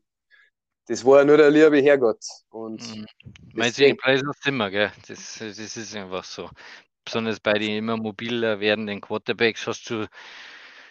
das 0.87 1.05
war 1.05 1.19
ja 1.19 1.25
nur 1.25 1.37
der 1.37 1.51
liebe 1.51 1.81
Herrgott. 1.81 2.23
Und 2.49 2.81
mhm. 2.95 3.05
Meinst 3.53 3.79
du, 3.79 3.95
Plays 3.95 4.23
noch 4.23 4.33
immer, 4.45 4.71
gell? 4.71 4.91
Das, 5.07 5.37
das 5.39 5.59
ist 5.59 5.95
einfach 5.95 6.23
so 6.23 6.49
besonders 7.05 7.39
bei 7.39 7.53
den 7.53 7.77
immer 7.77 7.97
mobiler 7.97 8.59
werdenden 8.59 9.01
Quarterbacks 9.01 9.67
hast 9.67 9.89
du 9.89 10.07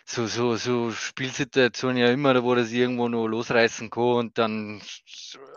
so, 0.05 0.27
so, 0.27 0.57
so 0.57 0.91
Spielsituationen 0.91 1.97
ja 1.97 2.11
immer, 2.11 2.43
wo 2.43 2.55
das 2.55 2.73
irgendwo 2.73 3.09
noch 3.09 3.27
losreißen 3.29 3.91
kann 3.91 4.03
und 4.03 4.39
dann 4.39 4.83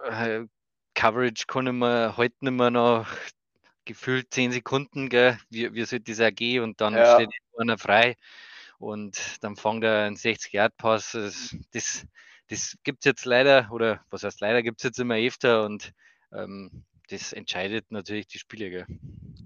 äh, 0.10 0.46
Coverage 0.94 1.46
kann 1.48 1.68
ich 1.68 1.74
mir 1.74 2.18
heute 2.18 2.36
nicht 2.42 2.54
mehr 2.54 2.70
nach 2.70 3.18
gefühlt 3.86 4.34
10 4.34 4.52
Sekunden, 4.52 5.10
gell, 5.10 5.38
wie, 5.50 5.74
wie 5.74 5.86
sollte 5.86 6.12
das 6.12 6.22
auch 6.22 6.36
gehen 6.36 6.64
und 6.64 6.82
dann 6.82 6.94
ja. 6.94 7.16
steht 7.16 7.30
einer 7.58 7.78
frei 7.78 8.16
und 8.78 9.44
dann 9.44 9.56
fängt 9.56 9.84
er 9.84 10.06
einen 10.06 10.16
60-Yard-Pass. 10.16 11.14
Das, 11.14 11.56
das, 11.72 12.06
das 12.48 12.78
gibt 12.84 13.00
es 13.00 13.06
jetzt 13.06 13.26
leider, 13.26 13.70
oder 13.72 14.06
was 14.10 14.24
heißt 14.24 14.42
leider, 14.42 14.64
gibt 14.64 14.80
es 14.80 14.84
jetzt 14.84 15.00
immer 15.00 15.16
öfter 15.16 15.64
und 15.66 15.94
ähm, 16.32 16.84
das 17.14 17.34
entscheidet 17.34 17.92
natürlich 17.92 18.28
die 18.28 18.40
Spiele. 18.40 18.70
Gell. 18.70 18.86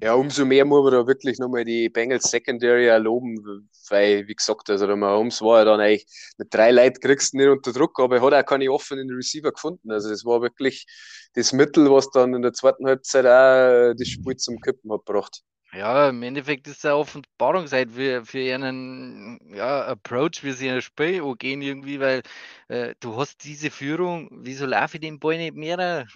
Ja, 0.01 0.13
umso 0.13 0.45
mehr 0.45 0.63
muss 0.63 0.83
man 0.83 0.93
da 0.93 1.07
wirklich 1.07 1.39
nochmal 1.39 1.65
die 1.65 1.89
Bengals 1.89 2.29
Secondary 2.29 2.85
erloben, 2.85 3.67
weil, 3.89 4.27
wie 4.27 4.35
gesagt, 4.35 4.69
also 4.69 4.87
der 4.87 4.95
Mahomes 4.95 5.41
war 5.41 5.59
ja 5.59 5.65
dann 5.65 5.79
eigentlich 5.79 6.05
mit 6.37 6.53
drei 6.53 6.71
Leuten 6.71 6.99
kriegst 6.99 7.33
du 7.33 7.37
nicht 7.37 7.47
unter 7.47 7.73
Druck, 7.73 7.99
aber 7.99 8.17
er 8.17 8.21
hat 8.21 8.33
auch 8.33 8.45
keine 8.45 8.71
offenen 8.71 9.09
Receiver 9.11 9.51
gefunden. 9.51 9.91
Also 9.91 10.11
es 10.11 10.23
war 10.23 10.41
wirklich 10.41 10.85
das 11.33 11.51
Mittel, 11.51 11.91
was 11.91 12.09
dann 12.11 12.33
in 12.33 12.41
der 12.41 12.53
zweiten 12.53 12.85
Halbzeit 12.85 13.25
auch 13.25 13.93
das 13.97 14.07
Spiel 14.07 14.37
zum 14.37 14.59
Kippen 14.61 14.91
hat 14.91 15.05
gebracht. 15.05 15.43
Ja, 15.73 16.09
im 16.09 16.23
Endeffekt 16.23 16.67
ist 16.67 16.77
es 16.77 16.85
eine 16.85 16.95
Offenbarung 16.95 17.67
seit 17.67 17.91
für, 17.91 18.25
für 18.25 18.39
ihren 18.39 19.39
ja, 19.53 19.85
Approach, 19.85 20.43
wie 20.43 20.53
sie 20.53 20.69
ein 20.69 20.81
Spiel 20.81 21.21
gehen 21.35 21.61
irgendwie, 21.61 21.99
weil 21.99 22.21
äh, 22.69 22.95
du 22.99 23.17
hast 23.17 23.43
diese 23.43 23.69
Führung, 23.69 24.29
wieso 24.31 24.65
laufe 24.65 24.97
ich 24.97 25.01
den 25.01 25.19
Ball 25.19 25.37
nicht 25.37 25.55
mehr? 25.55 26.07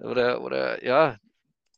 Oder, 0.00 0.42
oder 0.42 0.84
ja, 0.84 1.18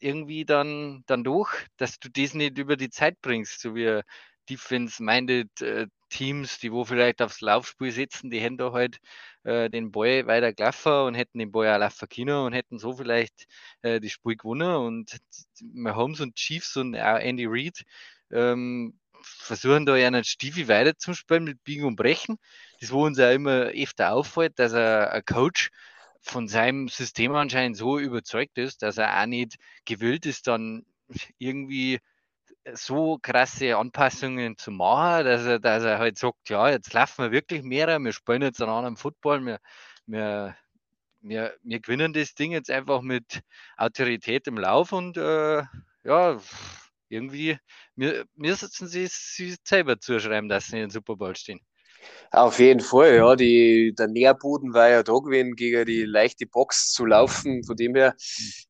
irgendwie 0.00 0.44
dann, 0.44 1.04
dann 1.06 1.24
durch, 1.24 1.50
dass 1.76 1.98
du 1.98 2.08
das 2.10 2.34
nicht 2.34 2.58
über 2.58 2.76
die 2.76 2.90
Zeit 2.90 3.20
bringst, 3.20 3.60
so 3.60 3.74
wie 3.74 4.02
Defense-minded 4.48 5.60
äh, 5.62 5.86
Teams, 6.10 6.58
die 6.58 6.72
wo 6.72 6.84
vielleicht 6.84 7.22
aufs 7.22 7.40
Laufspiel 7.40 7.90
sitzen, 7.92 8.30
die 8.30 8.40
hätten 8.40 8.58
da 8.58 8.72
halt 8.72 8.98
äh, 9.44 9.70
den 9.70 9.92
Ball 9.92 10.26
weiter 10.26 10.52
gelaufen 10.52 10.92
und 10.92 11.14
hätten 11.14 11.38
den 11.38 11.52
Ball 11.52 11.72
auch 11.74 11.78
laufen 11.78 12.08
können 12.08 12.36
und 12.44 12.52
hätten 12.52 12.78
so 12.78 12.92
vielleicht 12.94 13.46
äh, 13.82 14.00
das 14.00 14.10
Spiel 14.12 14.36
gewonnen 14.36 14.76
und 14.76 15.18
Mahomes 15.72 16.20
und 16.20 16.34
Chiefs 16.34 16.76
und 16.76 16.96
auch 16.96 17.18
Andy 17.18 17.46
Reid 17.48 17.82
ähm, 18.30 18.98
versuchen 19.22 19.86
da 19.86 19.94
einen 19.94 20.24
Stiefel 20.24 20.94
spielen 21.14 21.44
mit 21.44 21.62
Biegen 21.64 21.84
und 21.86 21.96
Brechen. 21.96 22.38
Das, 22.80 22.90
wo 22.90 23.06
uns 23.06 23.18
ja 23.18 23.30
immer 23.30 23.70
öfter 23.72 24.12
auffällt, 24.12 24.58
dass 24.58 24.72
er, 24.72 25.12
ein 25.12 25.24
Coach 25.24 25.70
von 26.22 26.48
seinem 26.48 26.88
System 26.88 27.34
anscheinend 27.34 27.76
so 27.76 27.98
überzeugt 27.98 28.58
ist, 28.58 28.82
dass 28.82 28.98
er 28.98 29.20
auch 29.20 29.26
nicht 29.26 29.56
gewillt 29.84 30.26
ist, 30.26 30.46
dann 30.46 30.84
irgendwie 31.38 32.00
so 32.74 33.18
krasse 33.20 33.76
Anpassungen 33.76 34.56
zu 34.56 34.70
machen, 34.70 35.24
dass 35.24 35.44
er, 35.44 35.58
dass 35.58 35.82
er 35.82 35.98
halt 35.98 36.16
sagt, 36.18 36.48
ja, 36.48 36.70
jetzt 36.70 36.92
laufen 36.92 37.24
wir 37.24 37.32
wirklich 37.32 37.62
mehr, 37.62 37.98
wir 37.98 38.12
spielen 38.12 38.42
jetzt 38.42 38.62
einen 38.62 38.70
anderen 38.70 38.96
Football, 38.96 39.44
wir, 39.44 39.58
wir, 40.06 40.56
wir, 41.20 41.56
wir 41.62 41.80
gewinnen 41.80 42.12
das 42.12 42.34
Ding 42.34 42.52
jetzt 42.52 42.70
einfach 42.70 43.02
mit 43.02 43.42
Autorität 43.76 44.46
im 44.46 44.58
Lauf 44.58 44.92
und 44.92 45.16
äh, 45.16 45.62
ja, 46.04 46.40
irgendwie 47.08 47.58
mir, 47.96 48.24
müssen 48.34 48.88
sie 48.88 49.04
es 49.04 49.58
selber 49.64 49.98
zuschreiben, 49.98 50.48
dass 50.48 50.66
sie 50.66 50.76
in 50.76 50.82
den 50.82 50.90
Super 50.90 51.16
Bowl 51.16 51.36
stehen. 51.36 51.60
Auf 52.30 52.58
jeden 52.58 52.80
Fall, 52.80 53.16
ja. 53.16 53.36
Die, 53.36 53.94
der 53.96 54.08
Nährboden 54.08 54.72
war 54.72 54.88
ja 54.88 55.02
da 55.02 55.12
gewesen, 55.18 55.54
gegen 55.54 55.84
die 55.84 56.04
leichte 56.04 56.46
Box 56.46 56.92
zu 56.92 57.04
laufen. 57.04 57.62
Von 57.64 57.76
dem 57.76 57.94
her, 57.94 58.14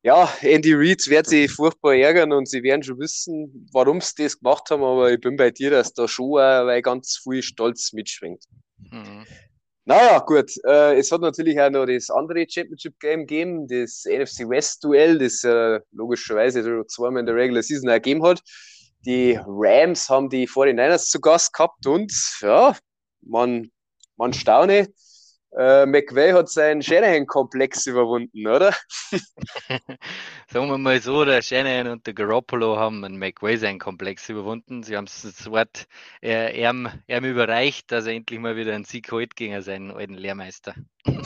ja, 0.03 0.29
Andy 0.41 0.73
Reid 0.73 1.07
wird 1.07 1.27
sich 1.27 1.51
furchtbar 1.51 1.95
ärgern 1.95 2.33
und 2.33 2.49
sie 2.49 2.61
werden 2.63 2.83
schon 2.83 2.99
wissen, 2.99 3.69
warum 3.71 4.01
sie 4.01 4.23
das 4.23 4.39
gemacht 4.39 4.69
haben, 4.69 4.83
aber 4.83 5.11
ich 5.11 5.19
bin 5.19 5.37
bei 5.37 5.51
dir, 5.51 5.69
dass 5.71 5.93
da 5.93 6.07
schon 6.07 6.33
weil 6.33 6.81
ganz 6.81 7.21
viel 7.23 7.41
Stolz 7.41 7.93
mitschwingt. 7.93 8.43
Mhm. 8.91 9.25
Naja, 9.85 10.19
gut. 10.19 10.51
Äh, 10.65 10.97
es 10.97 11.11
hat 11.11 11.21
natürlich 11.21 11.59
auch 11.59 11.69
noch 11.69 11.85
das 11.85 12.09
andere 12.09 12.45
Championship 12.47 12.99
Game 12.99 13.21
gegeben, 13.27 13.67
das 13.67 14.05
NFC 14.05 14.47
West 14.47 14.83
Duell, 14.83 15.17
das 15.17 15.43
äh, 15.43 15.79
logischerweise 15.91 16.85
zweimal 16.87 17.19
in 17.19 17.25
der 17.25 17.35
Regular 17.35 17.61
Season 17.61 17.89
auch 17.89 17.95
gegeben 17.95 18.23
hat. 18.23 18.41
Die 19.05 19.37
Rams 19.45 20.09
haben 20.09 20.29
die 20.29 20.47
49ers 20.47 21.09
zu 21.09 21.19
Gast 21.19 21.53
gehabt 21.53 21.85
und 21.85 22.13
ja, 22.39 22.73
man, 23.25 23.71
man 24.17 24.33
staune. 24.33 24.87
Äh, 25.55 25.85
McVay 25.85 26.31
hat 26.31 26.49
seinen 26.49 26.81
Shanahan-Komplex 26.81 27.85
überwunden, 27.85 28.47
oder? 28.47 28.73
Sagen 30.51 30.67
wir 30.67 30.77
mal 30.79 30.99
so, 30.99 31.25
der 31.25 31.43
Shanahan 31.43 31.89
und 31.89 32.07
der 32.07 32.15
Garoppolo 32.15 32.75
haben 32.77 33.03
einen 33.03 33.19
McVay 33.19 33.57
seinen 33.57 33.77
Komplex 33.77 34.27
überwunden. 34.29 34.81
Sie 34.81 34.97
haben 34.97 35.05
das 35.05 35.45
Wort 35.51 35.85
äh, 36.23 36.59
ihm, 36.59 36.89
ihm 37.07 37.23
überreicht, 37.25 37.91
dass 37.91 38.07
er 38.07 38.13
endlich 38.13 38.39
mal 38.39 38.55
wieder 38.55 38.73
einen 38.73 38.85
Sieg 38.85 39.11
holt 39.11 39.35
gegen 39.35 39.61
seinen 39.61 39.91
alten 39.91 40.15
Lehrmeister. 40.15 40.73
Muss 41.05 41.21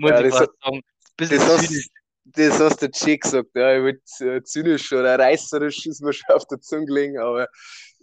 ja, 0.00 0.20
ich 0.20 0.34
fast 0.34 0.50
sagen. 0.60 0.80
Bisschen 1.16 1.38
das, 1.38 1.48
hast, 1.48 1.90
das 2.24 2.60
hast 2.60 2.82
du 2.82 2.90
Chick 2.90 3.22
gesagt, 3.22 3.50
ja, 3.54 3.76
ich 3.76 3.84
will 3.84 4.28
äh, 4.28 4.42
zynisch 4.42 4.92
oder 4.92 5.16
reißerisch 5.16 5.86
ist 5.86 6.02
mir 6.02 6.12
schon 6.12 6.34
auf 6.34 6.46
der 6.46 6.60
Zunge 6.60 6.86
gelegen, 6.86 7.18
aber 7.18 7.46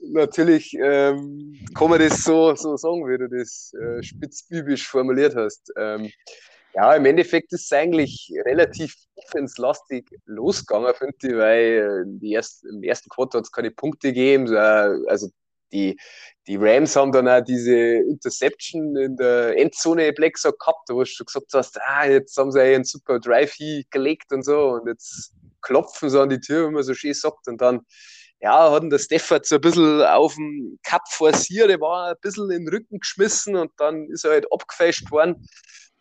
natürlich 0.01 0.73
ähm, 0.73 1.57
kann 1.75 1.89
man 1.89 1.99
das 1.99 2.23
so, 2.23 2.55
so 2.55 2.77
sagen, 2.77 3.07
wie 3.07 3.17
du 3.17 3.29
das 3.29 3.73
äh, 3.73 4.01
spitzbübisch 4.03 4.87
formuliert 4.87 5.35
hast. 5.35 5.71
Ähm, 5.77 6.11
ja, 6.73 6.93
im 6.95 7.05
Endeffekt 7.05 7.51
ist 7.53 7.65
es 7.65 7.71
eigentlich 7.71 8.31
relativ 8.45 8.93
offenslastig 9.15 10.05
losgegangen, 10.25 10.93
finde 10.93 11.15
ich, 11.21 11.33
weil 11.33 11.65
äh, 11.65 12.19
die 12.19 12.33
erst, 12.33 12.63
im 12.65 12.83
ersten 12.83 13.09
Quartal 13.09 13.39
hat 13.39 13.45
es 13.45 13.51
keine 13.51 13.71
Punkte 13.71 14.09
gegeben. 14.09 14.55
Also 14.55 15.29
die, 15.71 15.97
die 16.47 16.55
Rams 16.55 16.95
haben 16.95 17.11
dann 17.11 17.27
auch 17.27 17.41
diese 17.41 17.75
Interception 17.75 18.95
in 18.95 19.15
der 19.17 19.57
Endzone 19.57 20.13
Blacksack 20.13 20.57
gehabt, 20.59 20.89
wo 20.89 20.99
du 20.99 21.05
schon 21.05 21.25
gesagt 21.25 21.47
hast, 21.53 21.79
ah, 21.81 22.05
jetzt 22.05 22.37
haben 22.37 22.51
sie 22.51 22.61
einen 22.61 22.83
super 22.83 23.19
Drive 23.19 23.55
gelegt 23.91 24.31
und 24.31 24.43
so 24.43 24.71
und 24.73 24.87
jetzt 24.87 25.33
klopfen 25.61 26.09
sie 26.09 26.19
an 26.19 26.29
die 26.29 26.39
Tür, 26.39 26.69
wie 26.69 26.73
man 26.73 26.83
so 26.83 26.93
schön 26.93 27.13
sagt, 27.13 27.47
und 27.47 27.61
dann 27.61 27.81
ja, 28.41 28.71
hat 28.71 28.83
der 28.91 28.99
Steffert 28.99 29.45
so 29.45 29.55
ein 29.55 29.61
bisschen 29.61 30.01
auf 30.03 30.35
dem 30.35 30.79
Cup 30.83 31.01
forciert, 31.09 31.69
der 31.69 31.81
war 31.81 32.09
ein 32.09 32.15
bisschen 32.21 32.49
in 32.51 32.65
den 32.65 32.73
Rücken 32.73 32.99
geschmissen 32.99 33.55
und 33.55 33.71
dann 33.77 34.07
ist 34.09 34.23
er 34.23 34.31
halt 34.31 34.51
abgefälscht 34.51 35.11
worden. 35.11 35.47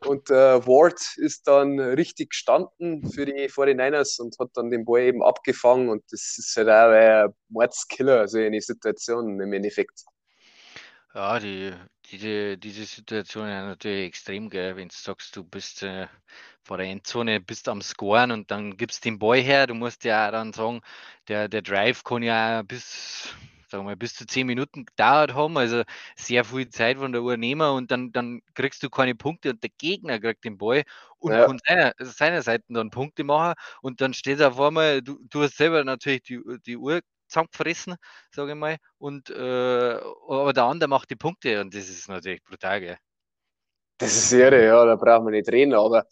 Und 0.07 0.31
äh, 0.31 0.65
Ward 0.65 1.01
ist 1.17 1.49
dann 1.49 1.81
richtig 1.81 2.31
gestanden 2.31 3.11
für 3.11 3.27
die 3.27 3.49
49ers 3.49 4.21
und 4.21 4.39
hat 4.39 4.51
dann 4.55 4.71
den 4.71 4.85
Ball 4.85 5.03
eben 5.03 5.25
abgefangen. 5.25 5.89
Und 5.89 6.05
das 6.13 6.37
ist 6.39 6.55
halt 6.57 6.69
auch 6.69 6.93
ein 6.93 7.35
Mordskiller, 7.49 8.29
so 8.29 8.39
eine 8.39 8.61
Situation 8.61 9.41
im 9.41 9.53
Endeffekt. 9.53 10.05
Ja, 11.15 11.39
die, 11.41 11.73
diese, 12.11 12.59
diese 12.59 12.85
Situation 12.85 13.49
ist 13.49 13.55
natürlich 13.65 14.07
extrem 14.09 14.51
geil, 14.51 14.77
wenn 14.77 14.89
du 14.89 14.95
sagst, 14.95 15.35
du 15.37 15.43
bist 15.43 15.83
äh, 15.83 16.07
vor 16.63 16.77
der 16.77 16.87
Endzone, 16.87 17.41
bist 17.41 17.69
am 17.69 17.81
Scoren 17.81 18.31
und 18.31 18.51
dann 18.51 18.77
gibst 18.77 19.05
den 19.05 19.19
Ball 19.19 19.39
her. 19.41 19.67
Du 19.67 19.75
musst 19.75 20.05
ja 20.05 20.31
dann 20.31 20.53
sagen, 20.53 20.81
der, 21.29 21.49
der 21.49 21.63
Drive 21.63 22.05
kann 22.05 22.23
ja 22.23 22.63
bis, 22.63 23.35
sagen 23.69 23.87
wir, 23.89 23.97
bis 23.97 24.15
zu 24.15 24.27
zehn 24.27 24.47
Minuten 24.47 24.85
gedauert 24.85 25.35
haben, 25.35 25.57
also 25.57 25.83
sehr 26.15 26.45
viel 26.45 26.69
Zeit 26.69 26.99
von 26.99 27.13
der 27.13 27.23
Uhr 27.23 27.39
nehmen 27.39 27.69
und 27.71 27.91
dann, 27.91 28.13
dann 28.13 28.43
kriegst 28.55 28.83
du 28.83 28.91
keine 28.91 29.15
Punkte 29.15 29.51
und 29.51 29.63
der 29.63 29.71
Gegner 29.79 30.21
kriegt 30.21 30.45
den 30.45 30.59
Ball 30.59 30.85
und 31.19 31.33
ja. 31.33 31.47
kann 31.47 31.59
seiner, 31.67 31.93
seiner 31.99 32.43
Seite 32.43 32.65
dann 32.69 32.91
Punkte 32.91 33.25
machen 33.25 33.55
und 33.81 34.03
dann 34.03 34.13
steht 34.13 34.43
auf 34.43 34.61
einmal, 34.61 35.01
du, 35.03 35.19
du 35.31 35.43
hast 35.43 35.57
selber 35.57 35.83
natürlich 35.85 36.23
die, 36.23 36.41
die 36.67 36.77
Uhr 36.77 37.01
zusammengefressen, 37.29 37.97
sage 38.31 38.53
ich 38.53 38.59
mal, 38.59 38.77
und 38.99 39.31
äh, 39.31 40.01
aber 40.29 40.53
der 40.53 40.65
andere 40.65 40.89
macht 40.89 41.11
die 41.11 41.17
Punkte 41.17 41.61
und 41.61 41.75
das 41.75 41.89
ist 41.89 42.09
natürlich 42.09 42.43
brutal, 42.45 42.81
gell? 42.81 42.99
Das 43.99 44.17
ist 44.17 44.33
irre, 44.33 44.65
ja, 44.65 44.85
da 44.85 44.95
brauchen 44.97 45.27
wir 45.27 45.33
nicht 45.33 45.51
reden, 45.51 45.75
aber 45.75 46.07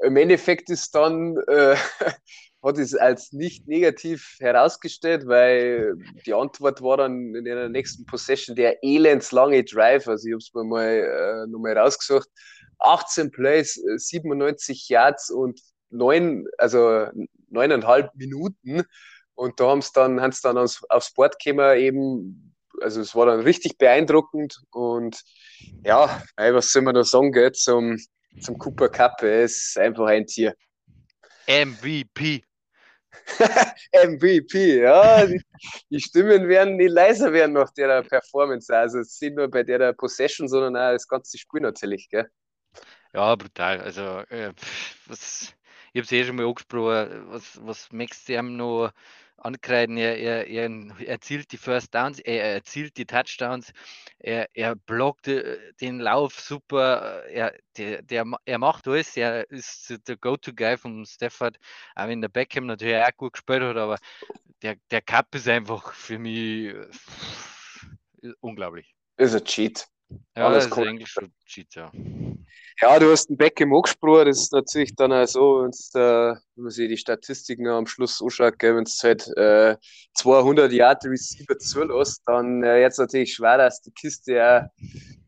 im 0.00 0.16
Endeffekt 0.16 0.70
ist 0.70 0.94
dann, 0.94 1.36
äh, 1.46 1.76
hat 2.62 2.78
es 2.78 2.94
als 2.94 3.32
nicht 3.32 3.68
negativ 3.68 4.36
herausgestellt, 4.40 5.26
weil 5.26 5.94
die 6.26 6.34
Antwort 6.34 6.82
war 6.82 6.96
dann 6.96 7.34
in 7.34 7.44
der 7.44 7.68
nächsten 7.68 8.04
Possession 8.06 8.56
der 8.56 8.82
elendslange 8.82 9.64
Drive. 9.64 10.08
Also 10.08 10.26
ich 10.26 10.32
habe 10.32 10.38
es 10.38 10.52
mir 10.54 10.64
mal 10.64 10.84
äh, 10.84 11.46
nochmal 11.50 11.78
rausgesucht. 11.78 12.28
18 12.80 13.30
Plays, 13.30 13.74
97 13.74 14.88
Yards 14.88 15.30
und 15.30 15.60
neun, 15.90 16.46
also 16.58 17.06
neuneinhalb 17.48 18.14
Minuten. 18.14 18.82
Und 19.38 19.60
da 19.60 19.68
haben 19.68 19.82
sie 19.82 19.92
dann, 19.94 20.20
haben 20.20 20.32
sie 20.32 20.42
dann 20.42 20.58
aufs, 20.58 20.82
aufs 20.88 21.14
Board 21.14 21.38
gekommen, 21.38 21.78
eben, 21.78 22.56
also 22.80 23.00
es 23.00 23.14
war 23.14 23.26
dann 23.26 23.38
richtig 23.38 23.78
beeindruckend. 23.78 24.60
Und 24.72 25.22
ja, 25.84 26.20
was 26.36 26.72
soll 26.72 26.82
man 26.82 26.96
da 26.96 27.04
sagen, 27.04 27.30
gell, 27.30 27.52
zum, 27.52 27.96
zum 28.40 28.58
Cooper 28.58 28.88
Cup. 28.88 29.22
Er 29.22 29.44
ist 29.44 29.78
einfach 29.78 30.06
ein 30.06 30.26
Tier. 30.26 30.56
MVP. 31.46 32.42
MVP, 33.92 34.80
ja. 34.80 35.24
Die, 35.24 35.40
die, 35.88 36.00
Stimmen 36.00 36.48
werden 36.48 36.74
nicht 36.74 36.90
leiser 36.90 37.32
werden 37.32 37.52
nach 37.52 37.70
der 37.74 38.02
Performance. 38.02 38.76
Also 38.76 38.98
es 38.98 39.18
sind 39.18 39.36
nur 39.36 39.48
bei 39.48 39.62
der 39.62 39.92
Possession, 39.92 40.48
sondern 40.48 40.74
auch 40.74 40.94
das 40.94 41.06
ganze 41.06 41.38
Spiel 41.38 41.60
natürlich, 41.60 42.08
gell? 42.08 42.28
Ja, 43.14 43.36
brutal. 43.36 43.82
Also, 43.82 44.02
äh, 44.30 44.52
was, 45.06 45.54
ich 45.92 46.00
habe 46.00 46.06
es 46.06 46.10
eh 46.10 46.24
schon 46.24 46.34
mal 46.34 46.46
angesprochen, 46.46 47.26
was, 47.28 47.64
was 47.64 47.92
möchtest 47.92 48.28
du 48.28 48.32
ihm 48.32 48.56
noch 48.56 48.90
ankreiden. 49.38 49.96
Er, 49.96 50.18
er, 50.18 50.46
er 50.46 50.70
erzielt 51.06 51.52
die 51.52 51.56
First 51.56 51.94
Downs, 51.94 52.18
er 52.20 52.54
erzielt 52.54 52.96
die 52.96 53.06
Touchdowns, 53.06 53.72
er, 54.18 54.48
er 54.54 54.74
blockt 54.74 55.28
äh, 55.28 55.58
den 55.80 56.00
Lauf 56.00 56.38
super, 56.40 57.24
er, 57.26 57.54
der, 57.76 58.02
der, 58.02 58.24
er 58.44 58.58
macht 58.58 58.86
alles, 58.88 59.16
er 59.16 59.50
ist 59.50 59.94
der 60.06 60.16
Go-To-Guy 60.16 60.76
vom 60.76 61.04
Stafford, 61.04 61.56
auch 61.94 62.08
wenn 62.08 62.20
der 62.20 62.28
Beckham 62.28 62.66
natürlich 62.66 62.96
auch 62.96 63.16
gut 63.16 63.32
gespielt 63.34 63.62
hat, 63.62 63.76
aber 63.76 63.98
der, 64.62 64.76
der 64.90 65.02
Cup 65.02 65.34
ist 65.34 65.48
einfach 65.48 65.92
für 65.92 66.18
mich 66.18 66.74
äh, 68.22 68.32
unglaublich. 68.40 68.94
Ist 69.16 69.34
ein 69.34 69.44
Cheat. 69.44 69.86
Ja, 70.36 70.46
Alles 70.46 70.68
das 70.68 70.78
ist 70.78 70.86
eigentlich 70.86 71.08
schon 71.08 71.32
Cheat, 71.44 71.74
ja. 71.74 71.92
Ja, 72.80 72.98
du 72.98 73.10
hast 73.10 73.28
einen 73.28 73.36
Beckham 73.36 73.74
angesprochen, 73.74 74.26
das 74.26 74.38
ist 74.38 74.52
natürlich 74.52 74.94
dann 74.94 75.12
auch 75.12 75.26
so, 75.26 75.62
wenn 75.64 76.38
man 76.56 76.70
sich 76.70 76.88
die 76.88 76.96
Statistiken 76.96 77.66
am 77.66 77.86
Schluss 77.86 78.22
anschaut, 78.22 78.54
wenn 78.60 78.84
du 78.84 78.90
halt 79.02 79.28
äh, 79.36 79.76
200 80.14 80.72
Yard 80.72 81.04
Receiver 81.04 81.58
zulässt, 81.58 82.22
dann 82.26 82.62
äh, 82.62 82.80
jetzt 82.80 82.98
natürlich 82.98 83.34
schwer, 83.34 83.58
dass 83.58 83.82
die 83.82 83.90
Kiste 83.90 84.34
ja 84.34 84.70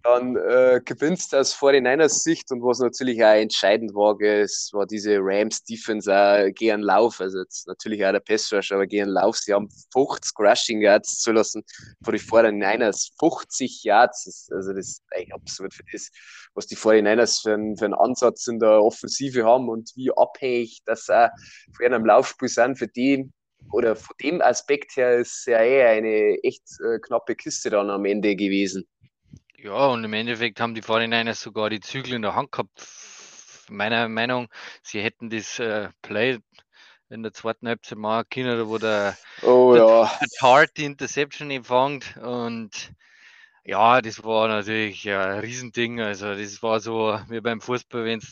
dann 0.03 0.37
äh, 0.37 0.81
gewinnst 0.85 1.35
aus 1.35 1.55
49ers 1.55 2.23
Sicht 2.23 2.51
und 2.53 2.63
was 2.63 2.79
natürlich 2.79 3.23
auch 3.23 3.35
entscheidend 3.35 3.95
war, 3.95 4.19
es 4.21 4.71
war 4.73 4.87
diese 4.87 5.19
Rams 5.21 5.63
Defense 5.65 6.11
auch 6.13 6.49
gegen 6.55 6.81
Lauf, 6.81 7.21
also 7.21 7.41
jetzt 7.41 7.67
natürlich 7.67 8.05
auch 8.05 8.13
der 8.13 8.21
Pass 8.21 8.53
aber 8.71 8.87
gegen 8.87 9.09
Lauf, 9.09 9.37
sie 9.37 9.53
haben 9.53 9.69
50 9.93 10.39
Rushing 10.39 10.81
Yards 10.81 11.19
zulassen 11.19 11.63
von 12.03 12.15
den 12.15 12.23
49ers, 12.23 13.11
50 13.19 13.85
Yards, 13.85 14.49
also 14.53 14.73
das 14.73 14.89
ist 14.89 15.03
eigentlich 15.15 15.35
absurd 15.35 15.75
für 15.75 15.85
das, 15.93 16.11
was 16.55 16.67
die 16.67 16.77
49ers 16.77 17.43
für, 17.43 17.55
einen, 17.55 17.77
für 17.77 17.85
einen 17.85 17.95
Ansatz 17.95 18.47
in 18.47 18.59
der 18.59 18.83
Offensive 18.83 19.45
haben 19.45 19.69
und 19.69 19.93
wie 19.97 20.11
abhängig 20.15 20.83
das 20.85 21.09
auch 21.09 21.29
von 21.77 21.87
einem 21.87 22.05
Laufspiel 22.05 22.49
sind, 22.49 22.79
für 22.79 22.89
den 22.89 23.33
oder 23.73 23.95
von 23.97 24.17
dem 24.23 24.41
Aspekt 24.41 24.97
her 24.97 25.19
ist 25.19 25.47
ja 25.47 25.61
eher 25.61 25.91
eine 25.91 26.39
echt 26.43 26.65
äh, 26.81 26.99
knappe 26.99 27.37
Kiste 27.37 27.71
dann 27.71 27.91
am 27.91 28.05
Ende 28.05 28.35
gewesen. 28.35 28.89
Ja, 29.57 29.89
und 29.89 30.05
im 30.05 30.13
Endeffekt 30.15 30.61
haben 30.61 30.75
die 30.75 30.83
49ers 30.83 31.35
sogar 31.35 31.69
die 31.69 31.81
Zügel 31.81 32.15
in 32.15 32.23
der 32.23 32.35
Hand 32.35 32.51
gehabt. 32.51 32.87
Meiner 33.69 34.09
Meinung, 34.09 34.49
sie 34.83 35.01
hätten 35.01 35.29
das 35.31 35.59
äh, 35.59 35.91
Play 36.03 36.39
in 37.11 37.23
der 37.23 37.33
zweiten 37.33 37.69
Halbzeit 37.69 37.99
machen 37.99 38.25
können, 38.31 38.69
wo 38.69 38.79
der 38.79 39.17
Oh 39.43 39.75
ja. 39.77 40.11
Hart 40.41 40.71
die 40.77 40.85
Interception 40.85 41.51
empfangen 41.51 42.03
und 42.23 42.93
ja, 43.65 44.01
das 44.01 44.23
war 44.25 44.49
natürlich 44.49 45.09
ein 45.09 45.41
Riesending. 45.41 46.01
Also 46.01 46.35
das 46.35 46.63
war 46.63 46.81
so 46.81 47.19
wie 47.29 47.41
beim 47.41 47.61
Fußball, 47.61 48.05
wenn 48.05 48.21
du 48.21 48.27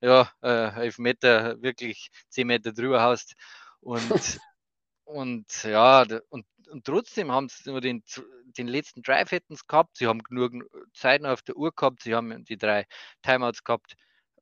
ja, 0.00 0.30
äh, 0.42 0.82
elf 0.82 0.98
Meter, 0.98 1.60
wirklich 1.62 2.10
zehn 2.28 2.46
Meter 2.46 2.72
drüber 2.72 3.02
haust. 3.02 3.34
Und, 3.80 4.40
und 5.04 5.62
ja, 5.64 6.04
und, 6.30 6.46
und 6.70 6.84
trotzdem 6.84 7.30
haben 7.30 7.48
sie 7.48 7.70
nur 7.70 7.80
den, 7.80 8.02
den 8.56 8.68
letzten 8.68 9.02
Drive 9.02 9.30
hätten 9.30 9.56
sie 9.56 9.62
gehabt. 9.66 9.96
Sie 9.98 10.06
haben 10.06 10.22
genug 10.22 10.52
Zeiten 10.94 11.26
auf 11.26 11.42
der 11.42 11.56
Uhr 11.56 11.72
gehabt. 11.74 12.02
Sie 12.02 12.14
haben 12.14 12.44
die 12.44 12.56
drei 12.56 12.86
Timeouts 13.22 13.64
gehabt. 13.64 13.94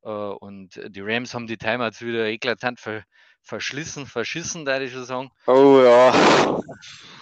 Äh, 0.03 0.09
und 0.09 0.79
die 0.87 1.01
Rams 1.01 1.33
haben 1.33 1.47
die 1.47 1.57
Timeouts 1.57 2.01
wieder 2.01 2.25
eklatant 2.27 2.79
ver, 2.79 3.03
verschlissen, 3.41 4.05
verschissen, 4.05 4.65
da 4.65 4.79
ich 4.79 4.93
schon 4.93 5.05
sagen. 5.05 5.31
Oh 5.47 5.81
ja. 5.83 6.59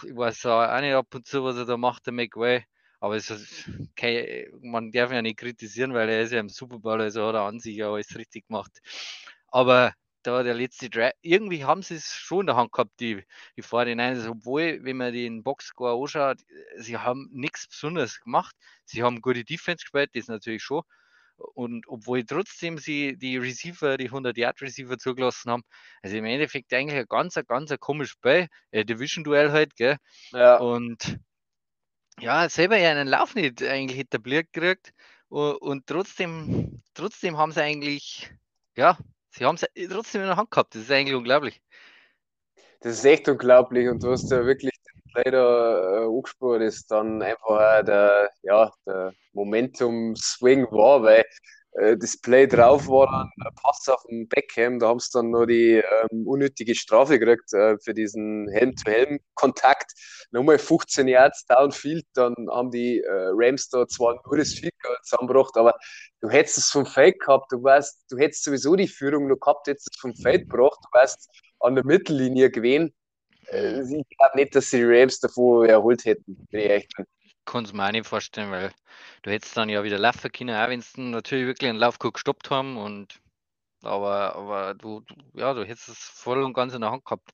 Ich 0.03 0.15
weiß 0.15 0.45
auch 0.45 0.81
nicht 0.81 0.93
ab 0.93 1.07
und 1.13 1.25
zu, 1.25 1.43
was 1.43 1.57
er 1.57 1.65
da 1.65 1.77
macht, 1.77 2.05
der 2.05 2.13
McWay. 2.13 2.63
Aber 2.99 3.15
es 3.15 3.29
ist 3.29 3.69
kein, 3.95 4.47
man 4.61 4.91
darf 4.91 5.11
ihn 5.11 5.15
ja 5.15 5.21
nicht 5.21 5.37
kritisieren, 5.37 5.93
weil 5.93 6.09
er 6.09 6.21
ist 6.21 6.31
ja 6.31 6.39
im 6.39 6.49
Super 6.49 6.79
Bowl, 6.79 7.01
also 7.01 7.27
hat 7.27 7.35
er 7.35 7.41
an 7.41 7.59
sich 7.59 7.77
ja 7.77 7.91
alles 7.91 8.15
richtig 8.17 8.47
gemacht. 8.47 8.71
Aber 9.47 9.93
da 10.23 10.43
der 10.43 10.55
letzte 10.55 10.89
Drive, 10.89 11.13
irgendwie 11.21 11.63
haben 11.63 11.81
sie 11.83 11.95
es 11.95 12.07
schon 12.07 12.41
in 12.41 12.47
der 12.47 12.55
Hand 12.57 12.71
gehabt, 12.73 12.99
die, 12.99 13.23
die 13.55 13.63
49ers, 13.63 14.27
obwohl, 14.27 14.79
wenn 14.83 14.97
man 14.97 15.13
den 15.13 15.43
Boxscore 15.43 16.01
anschaut, 16.01 16.39
sie 16.77 16.97
haben 16.97 17.29
nichts 17.31 17.67
Besonderes 17.67 18.19
gemacht. 18.19 18.55
Sie 18.83 19.03
haben 19.03 19.21
gute 19.21 19.45
Defense 19.45 19.83
gespielt, 19.83 20.09
das 20.13 20.27
natürlich 20.27 20.63
schon. 20.63 20.81
Und 21.53 21.87
obwohl 21.87 22.23
trotzdem 22.25 22.77
sie 22.79 23.15
die 23.15 23.37
Receiver, 23.37 23.97
die 23.97 24.09
100-Yard-Receiver 24.09 24.97
zugelassen 24.97 25.51
haben, 25.51 25.63
also 26.01 26.17
im 26.17 26.25
Endeffekt 26.25 26.73
eigentlich 26.73 26.99
ein 26.99 27.05
ganz, 27.07 27.39
ganz 27.47 27.71
ein 27.71 27.79
komisches 27.79 28.13
Spiel, 28.13 28.47
Division-Duell 28.73 29.51
halt, 29.51 29.75
gell? 29.75 29.97
Ja. 30.31 30.57
Und 30.57 31.19
ja, 32.19 32.49
selber 32.49 32.77
ja 32.77 32.91
einen 32.91 33.07
Lauf 33.07 33.35
nicht 33.35 33.63
eigentlich 33.63 33.99
etabliert 33.99 34.51
gekriegt 34.51 34.93
und, 35.29 35.85
trotzdem, 35.87 36.81
trotzdem 36.93 37.37
haben 37.37 37.51
sie 37.51 37.61
eigentlich, 37.61 38.31
ja, 38.75 38.97
sie 39.31 39.45
haben 39.45 39.55
es 39.55 39.65
trotzdem 39.89 40.21
in 40.21 40.27
der 40.27 40.37
Hand 40.37 40.51
gehabt. 40.51 40.73
Das 40.75 40.83
ist 40.83 40.91
eigentlich 40.91 41.15
unglaublich. 41.15 41.61
Das 42.79 42.93
ist 42.93 43.05
echt 43.05 43.27
unglaublich 43.27 43.89
und 43.89 44.03
du 44.03 44.11
hast 44.11 44.31
ja 44.31 44.45
wirklich 44.45 44.73
leider 45.13 46.03
äh, 46.03 46.05
angesprochen, 46.05 46.61
dass 46.61 46.85
dann 46.85 47.21
einfach 47.21 47.83
der, 47.83 48.29
ja, 48.43 48.71
der 48.85 49.13
Momentum-Swing 49.33 50.65
war, 50.71 51.01
weil 51.03 51.25
äh, 51.77 51.97
das 51.97 52.19
Play 52.19 52.47
drauf 52.47 52.87
war 52.87 53.07
dann 53.07 53.47
ein 53.47 53.55
Pass 53.55 53.87
auf 53.87 54.03
den 54.09 54.27
Beckham, 54.27 54.79
da 54.79 54.87
haben 54.87 54.99
sie 54.99 55.09
dann 55.13 55.29
noch 55.29 55.45
die 55.45 55.75
ähm, 56.11 56.27
unnötige 56.27 56.75
Strafe 56.75 57.19
gekriegt 57.19 57.53
äh, 57.53 57.77
für 57.79 57.93
diesen 57.93 58.49
Helm-to-Helm-Kontakt. 58.49 59.93
Nochmal 60.31 60.57
15 60.57 61.07
Yards 61.07 61.45
downfield, 61.45 62.05
dann 62.13 62.35
haben 62.49 62.71
die 62.71 62.99
äh, 63.01 63.29
Rams 63.33 63.69
da 63.69 63.87
zwar 63.87 64.19
nur 64.25 64.37
das 64.37 64.53
Field 64.53 64.73
zusammengebracht, 65.03 65.55
aber 65.57 65.75
du 66.21 66.29
hättest 66.29 66.57
es 66.57 66.69
vom 66.69 66.85
Feld 66.85 67.19
gehabt, 67.19 67.51
du 67.51 67.63
weißt, 67.63 68.05
du 68.09 68.17
hättest 68.17 68.43
sowieso 68.43 68.75
die 68.75 68.87
Führung 68.87 69.27
noch 69.27 69.39
gehabt, 69.39 69.67
hättest 69.67 69.89
es 69.93 69.99
vom 69.99 70.15
Feld 70.15 70.49
gebracht, 70.49 70.79
du 70.81 70.97
weißt, 70.97 71.29
an 71.59 71.75
der 71.75 71.85
Mittellinie 71.85 72.49
gewesen. 72.49 72.93
Äh, 73.47 73.81
ich 73.81 74.17
glaube 74.17 74.35
nicht, 74.35 74.55
dass 74.55 74.69
sie 74.69 74.77
die 74.77 74.85
Rams 74.85 75.19
davor 75.19 75.67
erholt 75.67 76.05
hätten, 76.05 76.47
wenn 76.51 76.61
ich 76.61 76.69
echt 76.69 76.95
bin 76.95 77.05
kann 77.47 77.65
es 77.65 77.73
mir 77.73 77.87
auch 77.87 77.91
nicht 77.91 78.05
vorstellen, 78.05 78.51
weil 78.51 78.71
du 79.23 79.31
hättest 79.31 79.57
dann 79.57 79.69
ja 79.69 79.83
wieder 79.83 79.97
laufen 79.97 80.31
können, 80.31 80.55
auch 80.55 80.69
wenn 80.69 80.81
sie 80.81 81.01
natürlich 81.01 81.47
wirklich 81.47 81.69
einen 81.69 81.79
Lauf 81.79 81.97
gestoppt 81.97 82.51
haben. 82.51 82.77
Und, 82.77 83.19
aber, 83.81 84.35
aber 84.35 84.75
du, 84.75 85.03
ja, 85.33 85.53
du 85.55 85.65
hättest 85.65 85.89
es 85.89 85.97
voll 85.97 86.43
und 86.43 86.53
ganz 86.53 86.75
in 86.75 86.81
der 86.81 86.91
Hand 86.91 87.05
gehabt. 87.05 87.31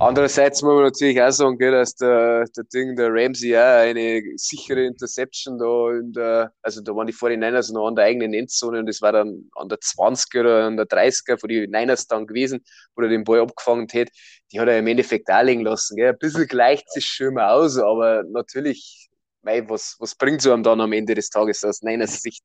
Andererseits 0.00 0.62
muss 0.62 0.74
man 0.74 0.84
natürlich 0.84 1.22
auch 1.22 1.30
sagen, 1.30 1.58
dass 1.58 1.94
der, 1.94 2.44
der 2.56 2.64
Ding, 2.64 2.96
der 2.96 3.08
Ramsey 3.12 3.56
auch 3.56 3.82
eine 3.82 4.22
sichere 4.36 4.84
Interception 4.84 5.58
da 5.58 5.92
in 5.92 6.12
der, 6.12 6.52
also 6.62 6.80
da 6.80 6.94
waren 6.94 7.06
die 7.06 7.12
49ers 7.12 7.72
noch 7.72 7.86
an 7.86 7.94
der 7.94 8.06
eigenen 8.06 8.34
Endzone 8.34 8.80
und 8.80 8.86
das 8.86 9.00
war 9.00 9.12
dann 9.12 9.48
an 9.54 9.68
der 9.68 9.78
20er 9.78 10.40
oder 10.40 10.64
an 10.64 10.76
der 10.76 10.86
30er 10.86 11.38
von 11.38 11.48
den 11.48 11.70
Niners 11.70 12.06
dann 12.08 12.26
gewesen, 12.26 12.64
wo 12.96 13.02
er 13.02 13.10
den 13.10 13.22
Ball 13.22 13.40
abgefangen 13.40 13.86
hat. 13.94 14.08
Die 14.50 14.58
hat 14.58 14.68
er 14.68 14.78
im 14.78 14.86
Endeffekt 14.88 15.30
auch 15.30 15.42
liegen 15.42 15.62
lassen. 15.62 15.96
Gell? 15.96 16.10
Ein 16.10 16.18
bisschen 16.18 16.48
gleicht 16.48 16.90
sich 16.90 17.06
schon 17.06 17.34
mal 17.34 17.52
aus, 17.52 17.78
aber 17.78 18.24
natürlich, 18.24 19.08
mei, 19.42 19.68
was, 19.68 19.96
was 20.00 20.16
bringt 20.16 20.42
so 20.42 20.52
einem 20.52 20.64
dann 20.64 20.80
am 20.80 20.92
Ende 20.92 21.14
des 21.14 21.30
Tages 21.30 21.64
aus 21.64 21.82
Niners 21.82 22.20
Sicht? 22.22 22.42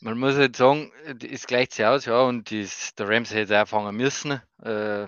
Man 0.00 0.18
muss 0.18 0.34
halt 0.34 0.56
sagen, 0.56 0.92
es 1.30 1.46
gleicht 1.46 1.72
sich 1.72 1.84
aus, 1.86 2.04
ja, 2.04 2.22
und 2.22 2.50
das, 2.50 2.94
der 2.98 3.08
Rams 3.08 3.32
hätte 3.32 3.62
auch 3.62 3.68
fangen 3.68 3.96
müssen. 3.96 4.40
Äh, 4.62 5.06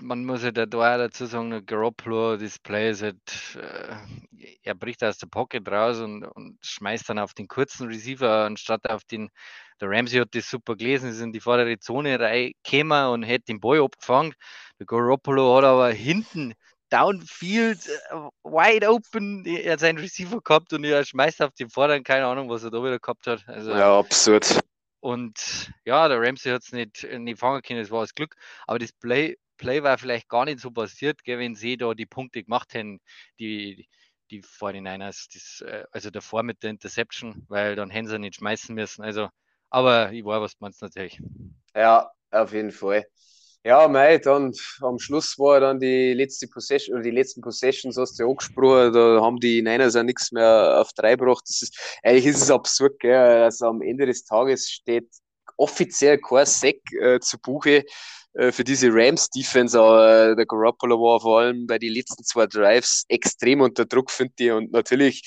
man 0.00 0.24
muss 0.24 0.42
ja 0.42 0.50
da 0.50 0.66
dazu 0.66 1.26
sagen, 1.26 1.64
Garoppolo, 1.64 2.36
das 2.36 2.58
Play 2.58 2.90
ist 2.90 3.02
halt, 3.02 3.16
äh, 3.56 4.56
er 4.62 4.74
bricht 4.74 5.02
aus 5.04 5.18
der 5.18 5.26
Pocket 5.26 5.66
raus 5.68 6.00
und, 6.00 6.24
und 6.24 6.58
schmeißt 6.62 7.08
dann 7.08 7.18
auf 7.18 7.34
den 7.34 7.48
kurzen 7.48 7.88
Receiver 7.88 8.44
anstatt 8.44 8.88
auf 8.88 9.04
den, 9.04 9.30
der 9.80 9.90
Ramsey 9.90 10.18
hat 10.18 10.34
das 10.34 10.48
super 10.48 10.76
gelesen, 10.76 11.10
ist 11.10 11.20
in 11.20 11.32
die 11.32 11.40
vordere 11.40 11.78
Zone 11.78 12.18
reingekommen 12.18 13.08
und 13.08 13.22
hätte 13.22 13.46
den 13.46 13.60
Ball 13.60 13.82
abgefangen. 13.82 14.34
Der 14.78 14.86
Garoppolo 14.86 15.56
hat 15.56 15.64
aber 15.64 15.90
hinten 15.90 16.54
Downfield, 16.90 17.86
äh, 17.86 18.14
wide 18.42 18.88
open, 18.88 19.44
er 19.46 19.74
hat 19.74 19.80
seinen 19.80 19.98
Receiver 19.98 20.40
gehabt 20.40 20.72
und 20.72 20.84
er 20.84 21.04
schmeißt 21.04 21.42
auf 21.42 21.54
den 21.54 21.70
vorderen, 21.70 22.02
keine 22.02 22.26
Ahnung, 22.26 22.48
was 22.48 22.64
er 22.64 22.70
da 22.70 22.78
wieder 22.82 22.98
gehabt 22.98 23.26
hat. 23.26 23.44
Also, 23.46 23.70
ja, 23.70 23.98
absurd. 23.98 24.60
Und 25.00 25.72
ja, 25.84 26.08
der 26.08 26.20
Ramsey 26.20 26.52
hat 26.52 26.62
es 26.62 26.72
nicht, 26.72 27.06
nicht 27.18 27.38
fangen 27.38 27.62
können, 27.62 27.80
das 27.80 27.90
war 27.90 28.02
das 28.02 28.14
Glück. 28.14 28.34
Aber 28.66 28.78
das 28.78 28.92
Play 28.92 29.36
Play 29.60 29.82
war 29.82 29.98
vielleicht 29.98 30.28
gar 30.28 30.46
nicht 30.46 30.58
so 30.60 30.70
passiert, 30.70 31.22
gell, 31.22 31.38
wenn 31.38 31.54
sie 31.54 31.76
da 31.76 31.92
die 31.92 32.06
Punkte 32.06 32.42
gemacht 32.42 32.72
hätten, 32.72 32.98
die, 33.38 33.86
die 34.30 34.42
49ers, 34.42 35.28
das, 35.34 35.60
äh, 35.68 35.84
also 35.92 36.10
davor 36.10 36.42
mit 36.42 36.62
der 36.62 36.70
Interception, 36.70 37.44
weil 37.48 37.76
dann 37.76 37.90
hätten 37.90 38.08
sie 38.08 38.18
nicht 38.18 38.36
schmeißen 38.36 38.74
müssen. 38.74 39.02
Also, 39.02 39.28
aber 39.68 40.12
ich 40.12 40.24
war 40.24 40.40
was 40.40 40.58
meinst 40.60 40.80
natürlich. 40.80 41.20
Ja, 41.74 42.10
auf 42.30 42.54
jeden 42.54 42.72
Fall. 42.72 43.04
Ja, 43.62 43.86
mei, 43.86 44.16
dann 44.16 44.54
am 44.80 44.98
Schluss 44.98 45.38
war 45.38 45.60
dann 45.60 45.78
die 45.78 46.14
letzte 46.14 46.48
Possession 46.48 46.94
oder 46.94 47.02
die 47.02 47.10
letzten 47.10 47.42
Possessions, 47.42 47.98
hast 47.98 48.18
du 48.18 48.22
ja 48.22 48.30
angesprochen, 48.30 48.94
da 48.94 49.20
haben 49.20 49.38
die 49.38 49.60
Niners 49.60 49.92
ja 49.94 50.02
nichts 50.02 50.32
mehr 50.32 50.80
auf 50.80 50.94
drei 50.94 51.16
gebracht. 51.16 51.44
Das 51.46 51.60
ist, 51.60 51.78
eigentlich 52.02 52.24
ist 52.24 52.40
es 52.42 52.50
absurd, 52.50 52.98
gell? 52.98 53.14
Also 53.14 53.66
am 53.66 53.82
Ende 53.82 54.06
des 54.06 54.24
Tages 54.24 54.70
steht 54.70 55.10
offiziell 55.60 56.18
kein 56.18 56.46
Sack 56.46 56.76
äh, 57.00 57.20
zu 57.20 57.38
Buche. 57.38 57.84
Äh, 58.34 58.52
für 58.52 58.62
diese 58.62 58.88
Rams-Defense, 58.92 59.78
aber 59.78 60.36
der 60.36 60.46
Garoppolo 60.46 60.96
war 61.00 61.20
vor 61.20 61.40
allem 61.40 61.66
bei 61.66 61.78
den 61.78 61.92
letzten 61.92 62.22
zwei 62.22 62.46
Drives 62.46 63.04
extrem 63.08 63.60
unter 63.60 63.84
Druck, 63.84 64.10
finde 64.10 64.32
ich. 64.38 64.52
Und 64.52 64.72
natürlich, 64.72 65.22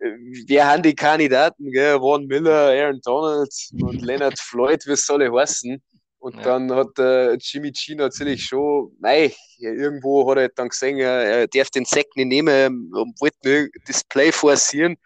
äh, 0.00 0.12
wer 0.46 0.66
haben 0.66 0.82
die 0.82 0.94
Kandidaten? 0.94 1.70
Gell? 1.70 1.98
Vaughn 1.98 2.26
Miller, 2.26 2.70
Aaron 2.70 3.00
Donald 3.04 3.52
und 3.82 4.00
Leonard 4.00 4.38
Floyd, 4.38 4.86
wie 4.86 4.92
es 4.92 5.10
alle 5.10 5.30
heißen. 5.30 5.82
Und 6.18 6.36
ja. 6.36 6.42
dann 6.42 6.72
hat 6.72 6.98
äh, 6.98 7.34
Jimmy 7.34 7.72
G 7.72 7.94
natürlich 7.94 8.44
schon, 8.44 8.90
nein, 9.00 9.30
irgendwo 9.58 10.28
hat 10.30 10.38
er 10.38 10.48
dann 10.48 10.70
gesehen, 10.70 10.98
er 10.98 11.46
darf 11.48 11.68
den 11.70 11.84
Sack 11.84 12.06
nicht 12.16 12.28
nehmen 12.28 12.90
und 12.94 13.20
wollte 13.20 13.36
nur 13.44 13.68
das 13.86 14.02
Play 14.02 14.32
forcieren 14.32 14.96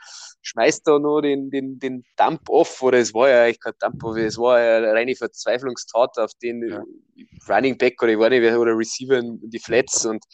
schmeißt 0.42 0.86
da 0.86 0.98
noch 0.98 1.20
den, 1.20 1.50
den, 1.50 1.78
den 1.78 2.04
Dump 2.16 2.48
off, 2.48 2.82
oder 2.82 2.98
es 2.98 3.12
war 3.12 3.28
ja 3.28 3.44
eigentlich 3.44 3.60
kein 3.60 3.72
Dump 3.78 4.02
off, 4.04 4.16
es 4.16 4.38
war 4.38 4.60
ja 4.60 4.78
eine 4.78 4.92
reine 4.92 5.14
Verzweiflungstat 5.14 6.18
auf 6.18 6.32
den 6.42 6.68
ja. 6.68 6.82
Running 7.48 7.76
Back 7.76 8.02
oder 8.02 8.12
ich 8.12 8.18
weiß 8.18 8.30
nicht, 8.30 8.54
oder 8.54 8.76
Receiver 8.76 9.18
in 9.18 9.40
die 9.50 9.58
Flats 9.58 10.06
und 10.06 10.24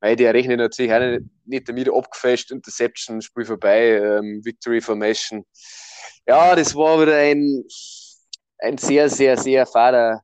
weil 0.00 0.16
der 0.16 0.34
rechnet 0.34 0.58
natürlich 0.58 0.92
auch 0.92 1.00
nicht, 1.00 1.22
nicht 1.44 1.68
damit 1.68 1.88
abgefälscht, 1.88 2.50
Interception, 2.50 3.22
Spiel 3.22 3.44
vorbei, 3.44 3.92
ähm, 3.92 4.40
Victory 4.44 4.80
Formation. 4.80 5.44
Ja, 6.26 6.54
das 6.54 6.74
war 6.74 7.00
wieder 7.00 7.16
ein, 7.16 7.64
ein 8.58 8.78
sehr, 8.78 9.08
sehr, 9.08 9.36
sehr 9.36 9.66
fader 9.66 10.20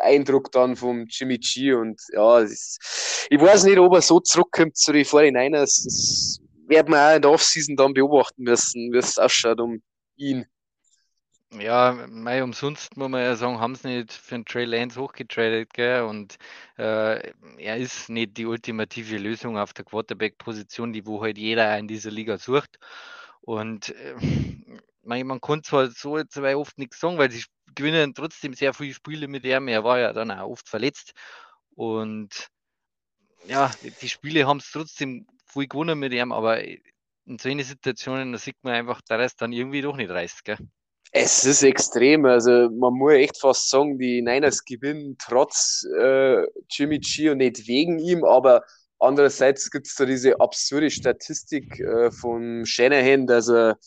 Eindruck 0.00 0.52
dann 0.52 0.76
vom 0.76 1.06
Jimmy 1.08 1.38
G 1.38 1.72
und 1.72 2.00
ja, 2.12 2.40
ist, 2.40 3.26
ich 3.30 3.40
weiß 3.40 3.64
nicht, 3.64 3.78
ob 3.78 3.94
er 3.94 4.02
so 4.02 4.20
zurückkommt 4.20 4.76
zu 4.76 4.92
den 4.92 5.04
49ers. 5.04 5.84
Das 5.84 6.40
werden 6.68 6.92
wir 6.92 7.10
auch 7.10 7.16
in 7.16 7.22
der 7.22 7.30
Offseason 7.30 7.76
dann 7.76 7.94
beobachten 7.94 8.42
müssen, 8.42 8.92
wie 8.92 8.98
es 8.98 9.18
ausschaut 9.18 9.60
um 9.60 9.82
ihn. 10.16 10.46
Ja, 11.50 12.06
mei, 12.10 12.42
umsonst 12.42 12.94
muss 12.98 13.08
man 13.08 13.22
ja 13.22 13.34
sagen, 13.34 13.58
haben 13.58 13.74
sie 13.74 13.88
nicht 13.88 14.12
für 14.12 14.34
den 14.34 14.44
Trey 14.44 14.66
Lance 14.66 15.00
hochgetradet, 15.00 15.72
gell? 15.72 16.02
Und 16.02 16.36
äh, 16.76 17.32
er 17.56 17.76
ist 17.78 18.10
nicht 18.10 18.36
die 18.36 18.44
ultimative 18.44 19.16
Lösung 19.16 19.56
auf 19.56 19.72
der 19.72 19.86
Quarterback-Position, 19.86 20.92
die 20.92 21.06
wo 21.06 21.22
halt 21.22 21.38
jeder 21.38 21.78
in 21.78 21.88
dieser 21.88 22.10
Liga 22.10 22.36
sucht. 22.36 22.78
Und 23.40 23.88
äh, 23.90 24.14
man, 25.02 25.26
man 25.26 25.40
kann 25.40 25.62
zwar 25.64 25.90
so 25.90 26.18
jetzt 26.18 26.36
oft 26.36 26.76
nichts 26.76 27.00
sagen, 27.00 27.16
weil 27.16 27.30
sie 27.30 27.44
gewinnen 27.74 28.14
trotzdem 28.14 28.52
sehr 28.52 28.74
viele 28.74 28.92
Spiele 28.92 29.26
mit 29.26 29.44
ihm. 29.44 29.68
Er 29.68 29.84
war 29.84 29.98
ja 29.98 30.12
dann 30.12 30.30
auch 30.30 30.50
oft 30.50 30.68
verletzt. 30.68 31.12
Und 31.74 32.48
ja, 33.46 33.70
die 34.02 34.08
Spiele 34.08 34.46
haben 34.46 34.58
es 34.58 34.70
trotzdem 34.70 35.26
viel 35.52 35.68
gewonnen 35.68 35.98
mit 35.98 36.12
ihm, 36.12 36.32
aber 36.32 36.62
in 36.62 37.38
solchen 37.38 37.62
Situationen, 37.62 38.32
da 38.32 38.38
sieht 38.38 38.56
man 38.62 38.74
einfach, 38.74 39.00
dass 39.02 39.32
es 39.32 39.36
dann 39.36 39.52
irgendwie 39.52 39.82
doch 39.82 39.96
nicht 39.96 40.10
reißt, 40.10 40.44
gell? 40.44 40.58
Es 41.10 41.44
ist 41.44 41.62
extrem. 41.62 42.26
Also 42.26 42.70
man 42.70 42.94
muss 42.94 43.12
echt 43.12 43.40
fast 43.40 43.70
sagen, 43.70 43.98
die 43.98 44.20
Niners 44.20 44.64
gewinnen 44.64 45.16
trotz 45.18 45.86
äh, 45.98 46.42
Jimmy 46.70 46.98
G 46.98 47.30
und 47.30 47.38
nicht 47.38 47.66
wegen 47.66 47.98
ihm, 47.98 48.24
aber 48.24 48.62
Andererseits 49.00 49.70
gibt 49.70 49.86
es 49.86 49.94
da 49.94 50.04
diese 50.04 50.40
absurde 50.40 50.90
Statistik 50.90 51.78
äh, 51.78 52.10
von 52.10 52.66
Shanahan, 52.66 53.26
dass 53.26 53.48
er 53.48 53.78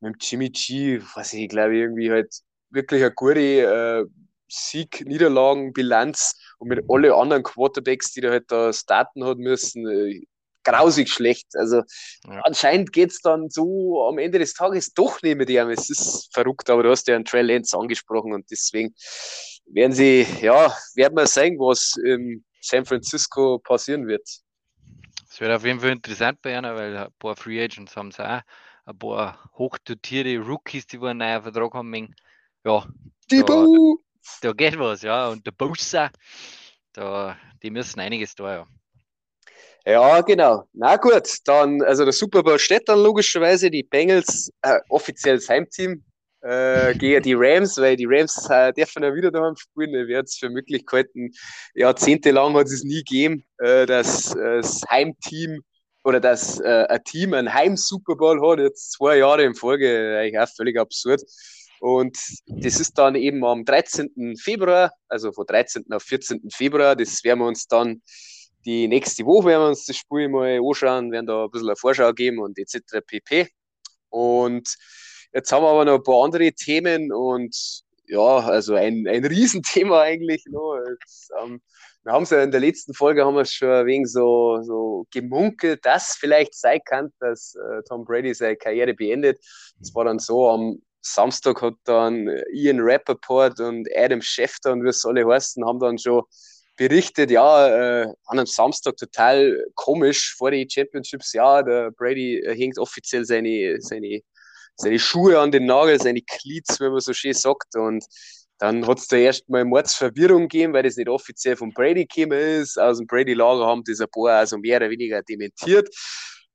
mit 0.00 0.22
Jimmy 0.22 0.50
G, 0.50 1.00
was 1.14 1.32
ich 1.32 1.48
glaube, 1.48 1.76
irgendwie 1.76 2.10
halt 2.10 2.34
wirklich 2.70 3.02
eine 3.02 3.14
gute 3.14 3.40
äh, 3.40 4.04
Sieg-Niederlagen-Bilanz 4.48 6.36
und 6.58 6.68
mit 6.68 6.84
alle 6.88 7.14
anderen 7.14 7.42
Quarterbacks, 7.42 8.12
die 8.12 8.20
da 8.20 8.30
halt 8.30 8.50
da 8.50 8.72
starten 8.72 9.24
hat 9.24 9.38
müssen, 9.38 9.86
äh, 9.88 10.22
grausig 10.70 11.08
schlecht. 11.08 11.46
Also 11.54 11.82
ja. 12.24 12.40
anscheinend 12.44 12.92
geht 12.92 13.10
es 13.10 13.20
dann 13.20 13.48
so 13.50 14.06
am 14.08 14.18
Ende 14.18 14.38
des 14.38 14.54
Tages 14.54 14.92
doch 14.92 15.20
nicht 15.22 15.36
mit 15.36 15.50
ihm. 15.50 15.70
Es 15.70 15.90
ist 15.90 16.30
verrückt, 16.32 16.70
aber 16.70 16.82
du 16.82 16.90
hast 16.90 17.08
ja 17.08 17.16
einen 17.16 17.24
Trey 17.24 17.42
Lance 17.42 17.76
angesprochen 17.76 18.32
und 18.32 18.50
deswegen 18.50 18.94
werden 19.66 19.92
sie, 19.92 20.26
ja, 20.40 20.74
werden 20.94 21.16
wir 21.16 21.26
sehen, 21.26 21.58
was 21.58 21.96
in 22.04 22.44
San 22.60 22.84
Francisco 22.84 23.58
passieren 23.58 24.06
wird. 24.06 24.26
Es 25.30 25.40
wird 25.40 25.52
auf 25.52 25.64
jeden 25.64 25.80
Fall 25.80 25.90
interessant 25.90 26.40
bei 26.42 26.56
einer, 26.56 26.74
weil 26.74 26.96
ein 26.96 27.08
paar 27.18 27.36
Free 27.36 27.62
Agents 27.62 27.96
haben 27.96 28.08
es 28.08 28.18
auch, 28.18 28.40
ein 28.86 28.98
paar 28.98 29.50
hochdotierte 29.56 30.38
Rookies, 30.38 30.86
die 30.86 30.98
einen 30.98 31.18
neuen 31.18 31.42
Vertrag 31.42 31.74
haben. 31.74 32.14
Ja, 32.64 32.86
die 33.30 33.42
da, 33.44 33.64
da 34.40 34.52
geht 34.52 34.78
was, 34.78 35.02
ja. 35.02 35.28
Und 35.28 35.46
der 35.46 35.52
Bosa, 35.52 36.10
da, 36.92 37.36
die 37.62 37.70
müssen 37.70 38.00
einiges 38.00 38.34
da, 38.34 38.54
ja. 38.54 38.66
Ja, 39.88 40.20
genau. 40.20 40.64
Na 40.74 40.96
gut, 40.96 41.38
dann, 41.46 41.80
also 41.80 42.04
der 42.04 42.12
Super 42.12 42.42
Bowl 42.42 42.58
steht 42.58 42.86
dann 42.90 42.98
logischerweise, 43.02 43.70
die 43.70 43.82
Bengals 43.82 44.52
äh, 44.60 44.80
offiziell 44.90 45.40
Heimteam 45.40 46.04
äh, 46.42 46.94
gegen 46.94 47.22
die 47.22 47.32
Rams, 47.32 47.78
weil 47.78 47.96
die 47.96 48.04
Rams 48.06 48.50
äh, 48.50 48.70
dürfen 48.74 49.02
ja 49.02 49.14
wieder 49.14 49.30
daheim 49.30 49.56
spielen. 49.56 49.94
Ich 49.94 50.08
werde 50.08 50.26
es 50.26 50.36
für 50.36 50.50
möglich 50.50 50.84
halten. 50.92 51.30
Jahrzehntelang 51.74 52.54
hat 52.54 52.66
es 52.66 52.84
nie 52.84 52.98
gegeben, 52.98 53.46
äh, 53.56 53.86
dass 53.86 54.34
äh, 54.34 54.58
das 54.58 54.82
Heimteam 54.90 55.62
oder 56.04 56.20
dass 56.20 56.60
äh, 56.60 56.84
ein 56.86 57.04
Team 57.04 57.32
einen 57.32 57.54
Heim-Super 57.54 58.16
Bowl 58.16 58.42
hat, 58.46 58.58
jetzt 58.58 58.92
zwei 58.92 59.16
Jahre 59.16 59.44
in 59.44 59.54
Folge, 59.54 60.18
eigentlich 60.20 60.38
auch 60.38 60.54
völlig 60.54 60.78
absurd. 60.78 61.22
Und 61.80 62.18
das 62.46 62.78
ist 62.78 62.98
dann 62.98 63.14
eben 63.14 63.42
am 63.42 63.64
13. 63.64 64.36
Februar, 64.38 64.92
also 65.08 65.32
von 65.32 65.46
13. 65.46 65.86
auf 65.92 66.02
14. 66.02 66.50
Februar. 66.52 66.94
Das 66.94 67.24
werden 67.24 67.38
wir 67.38 67.46
uns 67.46 67.66
dann 67.68 68.02
die 68.68 68.86
nächste 68.86 69.24
Woche 69.24 69.46
werden 69.48 69.62
wir 69.62 69.68
uns 69.68 69.86
das 69.86 69.96
Spiel 69.96 70.28
mal 70.28 70.60
anschauen, 70.62 71.10
werden 71.10 71.26
da 71.26 71.44
ein 71.44 71.50
bisschen 71.50 71.68
eine 71.70 71.76
Vorschau 71.76 72.12
geben 72.12 72.38
und 72.38 72.58
etc. 72.58 73.00
pp. 73.06 73.48
Und 74.10 74.76
jetzt 75.32 75.50
haben 75.50 75.62
wir 75.62 75.70
aber 75.70 75.86
noch 75.86 75.94
ein 75.94 76.02
paar 76.02 76.22
andere 76.22 76.52
Themen 76.52 77.10
und 77.10 77.56
ja, 78.08 78.20
also 78.20 78.74
ein, 78.74 79.06
ein 79.08 79.24
Riesenthema 79.24 80.00
eigentlich 80.02 80.44
noch. 80.50 80.78
Jetzt, 80.86 81.30
ähm, 81.42 81.62
wir 82.04 82.12
haben 82.12 82.24
es 82.24 82.30
ja 82.30 82.42
in 82.42 82.50
der 82.50 82.60
letzten 82.60 82.92
Folge 82.92 83.24
haben 83.24 83.36
wir 83.36 83.46
schon 83.46 83.86
wenig 83.86 84.12
so, 84.12 84.60
so 84.60 85.06
gemunkelt, 85.12 85.86
dass 85.86 86.16
vielleicht 86.20 86.54
sein 86.54 86.80
kann, 86.84 87.10
dass 87.20 87.54
äh, 87.54 87.82
Tom 87.88 88.04
Brady 88.04 88.34
seine 88.34 88.56
Karriere 88.56 88.92
beendet. 88.92 89.38
Das 89.80 89.94
war 89.94 90.04
dann 90.04 90.18
so, 90.18 90.46
am 90.50 90.82
Samstag 91.00 91.62
hat 91.62 91.74
dann 91.84 92.28
Ian 92.52 92.80
Rappaport 92.80 93.60
und 93.60 93.88
Adam 93.96 94.20
Schefter 94.20 94.72
und 94.72 94.84
wie 94.84 94.88
es 94.88 95.06
alle 95.06 95.26
heißen, 95.26 95.64
haben 95.64 95.78
dann 95.80 95.96
schon 95.96 96.22
berichtet, 96.78 97.30
ja, 97.30 97.68
äh, 97.68 98.02
an 98.26 98.38
einem 98.38 98.46
Samstag 98.46 98.96
total 98.96 99.64
komisch 99.74 100.34
vor 100.36 100.50
den 100.52 100.70
Championships, 100.70 101.32
ja, 101.34 101.62
der 101.62 101.90
Brady 101.90 102.42
hängt 102.46 102.78
offiziell 102.78 103.24
seine, 103.24 103.76
seine, 103.80 104.20
seine 104.76 104.98
Schuhe 104.98 105.38
an 105.38 105.50
den 105.50 105.66
Nagel, 105.66 106.00
seine 106.00 106.22
Cleats, 106.22 106.80
wenn 106.80 106.92
man 106.92 107.00
so 107.00 107.12
schön 107.12 107.34
sagt. 107.34 107.74
Und 107.76 108.04
dann 108.58 108.86
hat 108.86 108.98
es 108.98 109.08
da 109.08 109.16
erstmal 109.16 109.64
Mordsverwirrung 109.64 110.48
gegeben, 110.48 110.72
weil 110.72 110.84
das 110.84 110.96
nicht 110.96 111.08
offiziell 111.08 111.56
von 111.56 111.72
Brady 111.72 112.06
gekommen 112.06 112.38
ist. 112.38 112.78
Aus 112.78 112.98
dem 112.98 113.06
Brady-Lager 113.06 113.66
haben 113.66 113.82
das 113.84 114.00
ein 114.00 114.08
paar 114.10 114.38
also 114.38 114.56
mehr 114.56 114.78
oder 114.78 114.90
weniger 114.90 115.22
dementiert. 115.22 115.88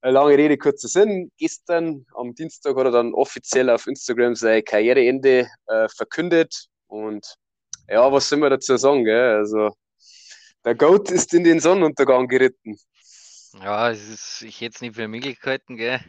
Lange 0.01 0.37
Rede, 0.37 0.57
kurzer 0.57 0.87
Sinn. 0.87 1.31
Gestern 1.37 2.05
am 2.15 2.33
Dienstag 2.33 2.75
hat 2.75 2.85
er 2.85 2.91
dann 2.91 3.13
offiziell 3.13 3.69
auf 3.69 3.87
Instagram 3.87 4.35
sein 4.35 4.63
Karriereende 4.63 5.47
äh, 5.67 5.87
verkündet. 5.89 6.67
Und 6.87 7.25
ja, 7.89 8.11
was 8.11 8.27
soll 8.27 8.39
man 8.39 8.51
dazu 8.51 8.75
sagen? 8.75 9.05
Gell? 9.05 9.37
Also, 9.37 9.71
der 10.65 10.75
Goat 10.75 11.11
ist 11.11 11.33
in 11.33 11.43
den 11.43 11.59
Sonnenuntergang 11.59 12.27
geritten. 12.27 12.77
Ja, 13.61 13.91
es 13.91 14.09
ist, 14.09 14.41
ich 14.41 14.61
hätte 14.61 14.75
es 14.75 14.81
nicht 14.81 14.95
für 14.95 15.07
Möglichkeiten, 15.07 15.77
gell? 15.77 15.99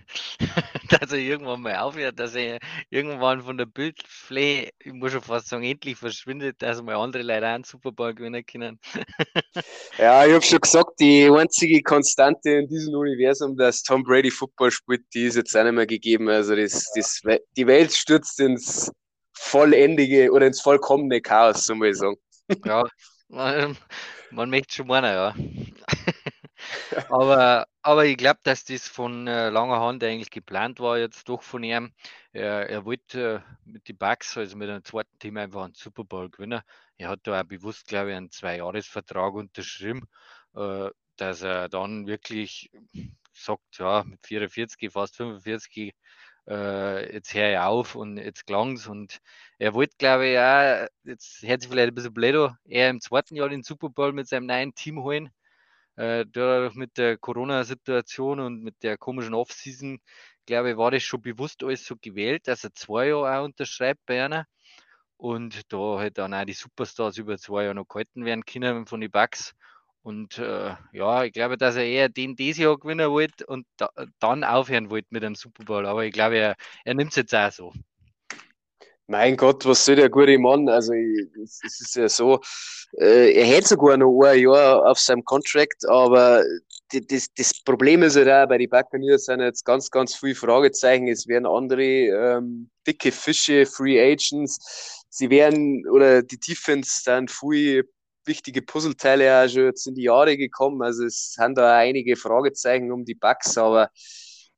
dass 0.88 1.12
er 1.12 1.18
irgendwann 1.18 1.60
mal 1.60 1.76
aufhört, 1.76 2.18
dass 2.18 2.34
er 2.34 2.58
irgendwann 2.88 3.42
von 3.42 3.58
der 3.58 3.66
Bildfläche, 3.66 4.70
ich 4.78 4.92
muss 4.94 5.12
schon 5.12 5.20
fast 5.20 5.48
sagen, 5.48 5.62
endlich 5.62 5.98
verschwindet, 5.98 6.62
dass 6.62 6.80
mal 6.80 6.96
andere 6.96 7.22
Leute 7.22 7.46
einen 7.46 7.64
Super 7.64 7.92
Bowl 7.92 8.14
gewinnen 8.14 8.46
können. 8.46 8.80
ja, 9.98 10.24
ich 10.24 10.32
habe 10.32 10.42
schon 10.42 10.60
gesagt, 10.60 10.98
die 11.00 11.30
einzige 11.30 11.82
Konstante 11.82 12.50
in 12.50 12.68
diesem 12.68 12.94
Universum, 12.94 13.56
dass 13.58 13.82
Tom 13.82 14.02
Brady 14.04 14.30
Football 14.30 14.70
spielt, 14.70 15.02
die 15.12 15.24
ist 15.24 15.36
jetzt 15.36 15.54
auch 15.54 15.64
nicht 15.64 15.74
mehr 15.74 15.86
gegeben. 15.86 16.30
Also 16.30 16.56
das, 16.56 16.90
das, 16.94 17.20
die 17.58 17.66
Welt 17.66 17.92
stürzt 17.92 18.40
ins 18.40 18.90
vollendige 19.34 20.32
oder 20.32 20.46
ins 20.46 20.62
vollkommene 20.62 21.20
Chaos, 21.20 21.64
so 21.64 21.74
mal 21.74 21.90
ich 21.90 21.98
sagen. 21.98 22.16
Ja, 22.64 22.84
man, 24.34 24.50
möchte 24.50 24.74
schon 24.74 24.86
meinen, 24.86 25.12
ja. 25.14 25.34
aber, 27.08 27.66
aber 27.82 28.04
ich 28.06 28.16
glaube, 28.16 28.40
dass 28.42 28.64
das 28.64 28.88
von 28.88 29.26
äh, 29.26 29.50
langer 29.50 29.80
Hand 29.80 30.02
eigentlich 30.04 30.30
geplant 30.30 30.80
war, 30.80 30.98
jetzt 30.98 31.28
doch 31.28 31.42
von 31.42 31.62
ihm. 31.62 31.92
Er, 32.32 32.68
er 32.68 32.84
wollte 32.84 33.44
äh, 33.46 33.68
mit 33.70 33.88
den 33.88 33.98
Bucks, 33.98 34.36
also 34.36 34.56
mit 34.56 34.68
einem 34.68 34.84
zweiten 34.84 35.18
Team, 35.18 35.36
einfach 35.36 35.64
einen 35.64 35.74
Super 35.74 36.04
Bowl 36.04 36.30
gewinnen. 36.30 36.62
Er 36.96 37.08
hat 37.08 37.20
da 37.24 37.40
auch 37.40 37.44
bewusst, 37.44 37.86
glaube 37.88 38.10
ich, 38.10 38.16
einen 38.16 38.30
Zwei-Jahres-Vertrag 38.30 39.34
unterschrieben, 39.34 40.08
äh, 40.54 40.88
dass 41.16 41.42
er 41.42 41.68
dann 41.68 42.06
wirklich 42.06 42.70
sagt, 43.32 43.78
ja, 43.78 44.04
mit 44.04 44.26
44, 44.26 44.90
fast 44.92 45.16
45, 45.16 45.94
äh, 46.48 47.14
jetzt 47.14 47.34
höre 47.34 47.52
ich 47.52 47.58
auf 47.58 47.94
und 47.94 48.16
jetzt 48.18 48.46
klang's 48.46 48.86
und 48.86 49.20
er 49.64 49.72
wollte, 49.72 49.96
glaube 49.96 50.26
ich, 50.28 50.38
auch, 50.38 50.86
jetzt 51.04 51.42
hört 51.42 51.62
sich 51.62 51.70
vielleicht 51.70 51.88
ein 51.88 51.94
bisschen 51.94 52.12
blöd 52.12 52.34
an, 52.36 52.58
er 52.66 52.90
im 52.90 53.00
zweiten 53.00 53.34
Jahr 53.34 53.48
den 53.48 53.62
Super 53.62 53.88
Bowl 53.88 54.12
mit 54.12 54.28
seinem 54.28 54.44
neuen 54.44 54.74
Team 54.74 55.02
holen. 55.02 55.30
Äh, 55.96 56.26
dadurch 56.30 56.74
mit 56.74 56.98
der 56.98 57.16
Corona-Situation 57.16 58.40
und 58.40 58.62
mit 58.62 58.82
der 58.82 58.98
komischen 58.98 59.32
Offseason, 59.32 60.00
glaube 60.44 60.72
ich, 60.72 60.76
war 60.76 60.90
das 60.90 61.02
schon 61.02 61.22
bewusst 61.22 61.64
alles 61.64 61.86
so 61.86 61.96
gewählt, 61.98 62.46
dass 62.46 62.64
er 62.64 62.74
zwei 62.74 63.08
Jahre 63.08 63.38
auch 63.40 63.44
unterschreibt 63.46 64.04
bei 64.04 64.22
einer. 64.22 64.46
Und 65.16 65.72
da 65.72 65.98
halt 65.98 66.18
dann 66.18 66.34
auch 66.34 66.44
die 66.44 66.52
Superstars 66.52 67.16
über 67.16 67.38
zwei 67.38 67.62
Jahre 67.62 67.76
noch 67.76 67.88
gehalten 67.88 68.26
werden 68.26 68.44
können 68.44 68.86
von 68.86 69.00
den 69.00 69.10
Bucks. 69.10 69.54
Und 70.02 70.36
äh, 70.38 70.76
ja, 70.92 71.24
ich 71.24 71.32
glaube, 71.32 71.56
dass 71.56 71.76
er 71.76 71.86
eher 71.86 72.10
den 72.10 72.36
dieses 72.36 72.58
Jahr 72.58 72.78
gewinnen 72.78 73.10
wollte 73.10 73.46
und 73.46 73.66
da, 73.78 73.88
dann 74.18 74.44
aufhören 74.44 74.90
wollte 74.90 75.08
mit 75.10 75.24
einem 75.24 75.36
Super 75.36 75.64
Bowl. 75.64 75.86
Aber 75.86 76.04
ich 76.04 76.12
glaube, 76.12 76.36
er, 76.36 76.56
er 76.84 76.94
nimmt 76.94 77.12
es 77.12 77.16
jetzt 77.16 77.34
auch 77.34 77.50
so. 77.50 77.72
Mein 79.06 79.36
Gott, 79.36 79.66
was 79.66 79.84
soll 79.84 79.96
der 79.96 80.08
gute 80.08 80.38
Mann? 80.38 80.68
Also, 80.68 80.94
es 80.94 81.60
ist 81.62 81.94
ja 81.96 82.08
so, 82.08 82.40
äh, 82.98 83.32
er 83.34 83.44
hätte 83.44 83.68
sogar 83.68 83.96
noch 83.98 84.18
ein 84.22 84.40
Jahr 84.40 84.86
auf 84.86 84.98
seinem 84.98 85.24
Contract, 85.24 85.86
aber 85.86 86.42
das, 86.90 87.26
das 87.36 87.62
Problem 87.64 88.02
ist 88.02 88.16
ja 88.16 88.24
da, 88.24 88.46
bei 88.46 88.58
den 88.58 88.70
Buccaneers 88.70 89.26
sind 89.26 89.40
jetzt 89.40 89.64
ganz, 89.64 89.90
ganz 89.90 90.14
viele 90.14 90.34
Fragezeichen. 90.34 91.08
Es 91.08 91.26
werden 91.26 91.46
andere 91.46 91.82
ähm, 91.82 92.70
dicke 92.86 93.12
Fische, 93.12 93.66
Free 93.66 94.00
Agents. 94.00 95.04
Sie 95.10 95.28
werden, 95.28 95.86
oder 95.90 96.22
die 96.22 96.38
Defense 96.38 97.02
dann 97.04 97.28
viel 97.28 97.88
wichtige 98.26 98.62
Puzzleteile 98.62 99.44
auch 99.44 99.48
schon 99.48 99.64
jetzt 99.64 99.86
in 99.86 99.94
die 99.94 100.04
Jahre 100.04 100.36
gekommen. 100.36 100.82
Also 100.82 101.04
es 101.04 101.32
sind 101.32 101.58
da 101.58 101.76
einige 101.76 102.16
Fragezeichen 102.16 102.90
um 102.90 103.04
die 103.04 103.14
Bugs, 103.14 103.58
aber 103.58 103.90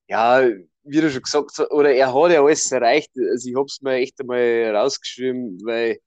ja, 0.09 0.43
wie 0.87 1.01
du 1.01 1.11
schon 1.11 1.23
gesagt 1.23 1.51
hast, 1.59 1.71
oder 1.71 1.93
er 1.93 2.15
hat 2.15 2.33
ja 2.33 2.43
alles 2.43 2.71
erreicht. 2.73 3.11
Also 3.17 3.49
ich 3.49 3.57
habe 3.57 3.67
es 3.67 3.81
mir 3.83 3.95
echt 3.95 4.21
einmal 4.21 4.75
rausgeschrieben, 4.75 5.59
weil 5.65 5.99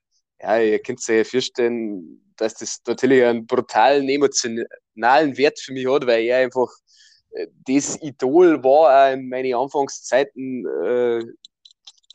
ja, 0.42 0.60
ihr 0.60 0.80
könnt 0.80 1.00
euch 1.00 1.18
ja 1.18 1.24
vorstellen, 1.24 2.34
dass 2.38 2.56
das 2.56 2.82
natürlich 2.88 3.24
einen 3.24 3.46
brutalen 3.46 4.08
emotionalen 4.08 5.38
Wert 5.38 5.60
für 5.60 5.74
mich 5.74 5.88
hat, 5.88 6.08
weil 6.08 6.24
er 6.24 6.40
einfach 6.40 6.70
äh, 7.32 7.48
das 7.68 8.02
Idol 8.02 8.64
war 8.64 9.12
in 9.12 9.28
meinen 9.30 9.54
Anfangszeiten 9.54 10.66
äh, 10.86 11.24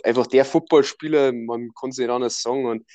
einfach 0.02 0.26
der 0.26 0.44
Footballspieler, 0.44 1.32
man 1.32 1.70
kann 1.78 1.90
es 1.90 1.98
nicht 1.98 2.10
anders 2.10 2.40
sagen. 2.40 2.66
Und 2.66 2.86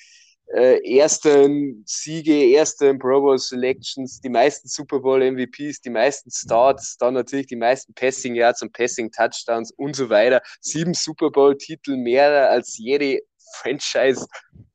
äh, 0.53 0.97
ersten 0.97 1.83
Siege, 1.85 2.55
ersten 2.55 2.97
Pro 2.97 3.21
Bowl 3.21 3.37
Selections, 3.37 4.19
die 4.19 4.29
meisten 4.29 4.67
Super 4.67 4.99
Bowl 4.99 5.21
MVPs, 5.21 5.81
die 5.81 5.89
meisten 5.89 6.31
Starts, 6.31 6.97
dann 6.97 7.13
natürlich 7.13 7.47
die 7.47 7.55
meisten 7.55 7.93
Passing 7.93 8.35
Yards 8.35 8.61
und 8.61 8.73
Passing 8.73 9.11
Touchdowns 9.11 9.71
und 9.77 9.95
so 9.95 10.09
weiter. 10.09 10.41
Sieben 10.61 10.93
Super 10.93 11.29
Bowl 11.29 11.55
Titel 11.55 11.97
mehr 11.97 12.49
als 12.49 12.77
jede 12.77 13.19
Franchise 13.53 14.25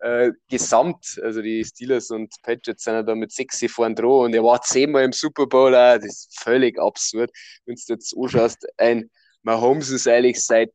äh, 0.00 0.30
gesamt. 0.48 1.20
Also 1.22 1.42
die 1.42 1.64
Steelers 1.64 2.10
und 2.10 2.32
Patriots 2.42 2.84
sind 2.84 2.94
ja 2.94 3.02
da 3.02 3.14
mit 3.14 3.32
sechs 3.32 3.64
vorn 3.68 3.94
dran 3.94 4.10
und 4.10 4.34
er 4.34 4.44
war 4.44 4.60
zehnmal 4.62 5.04
im 5.04 5.12
Super 5.12 5.46
Bowl. 5.46 5.74
Auch. 5.74 5.96
Das 5.96 6.04
ist 6.04 6.40
völlig 6.40 6.78
absurd, 6.78 7.30
wenn 7.66 7.74
du 7.74 7.94
jetzt 7.94 8.14
anschaust. 8.16 8.66
Ein 8.76 9.10
Mahomes 9.42 9.90
ist 9.90 10.08
eigentlich 10.08 10.44
seit 10.44 10.70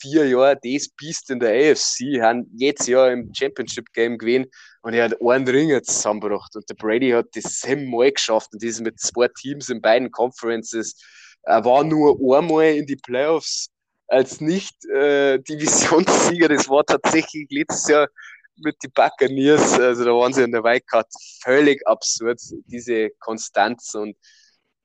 vier 0.00 0.28
Jahren 0.28 0.58
das 0.62 0.88
Biest 0.88 1.30
in 1.30 1.40
der 1.40 1.72
AFC, 1.72 2.20
haben 2.20 2.48
jetzt 2.56 2.86
Jahr 2.86 3.10
im 3.10 3.32
Championship 3.34 3.92
Game 3.92 4.18
gewesen 4.18 4.46
und 4.82 4.94
er 4.94 5.04
hat 5.04 5.20
einen 5.20 5.48
Ring 5.48 5.68
jetzt 5.68 5.96
zusammengebracht. 5.96 6.54
Und 6.54 6.68
der 6.68 6.74
Brady 6.74 7.10
hat 7.10 7.26
das 7.34 7.60
siebenmal 7.60 8.12
geschafft 8.12 8.50
und 8.52 8.62
das 8.62 8.80
mit 8.80 9.00
zwei 9.00 9.28
Teams 9.28 9.68
in 9.68 9.80
beiden 9.80 10.10
Conferences. 10.10 10.96
Er 11.42 11.64
war 11.64 11.84
nur 11.84 12.18
einmal 12.36 12.74
in 12.74 12.86
die 12.86 12.96
Playoffs 12.96 13.70
als 14.08 14.40
Nicht-Divisionssieger. 14.40 16.50
Äh, 16.50 16.56
das 16.56 16.68
war 16.68 16.84
tatsächlich 16.84 17.46
letztes 17.50 17.88
Jahr 17.88 18.08
mit 18.56 18.76
den 18.82 18.90
Buccaneers. 18.92 19.78
Also 19.78 20.04
da 20.04 20.10
waren 20.10 20.32
sie 20.32 20.42
in 20.42 20.52
der 20.52 20.64
Wildcard 20.64 21.06
völlig 21.42 21.86
absurd, 21.86 22.40
diese 22.66 23.10
Konstanz 23.20 23.94
und 23.94 24.16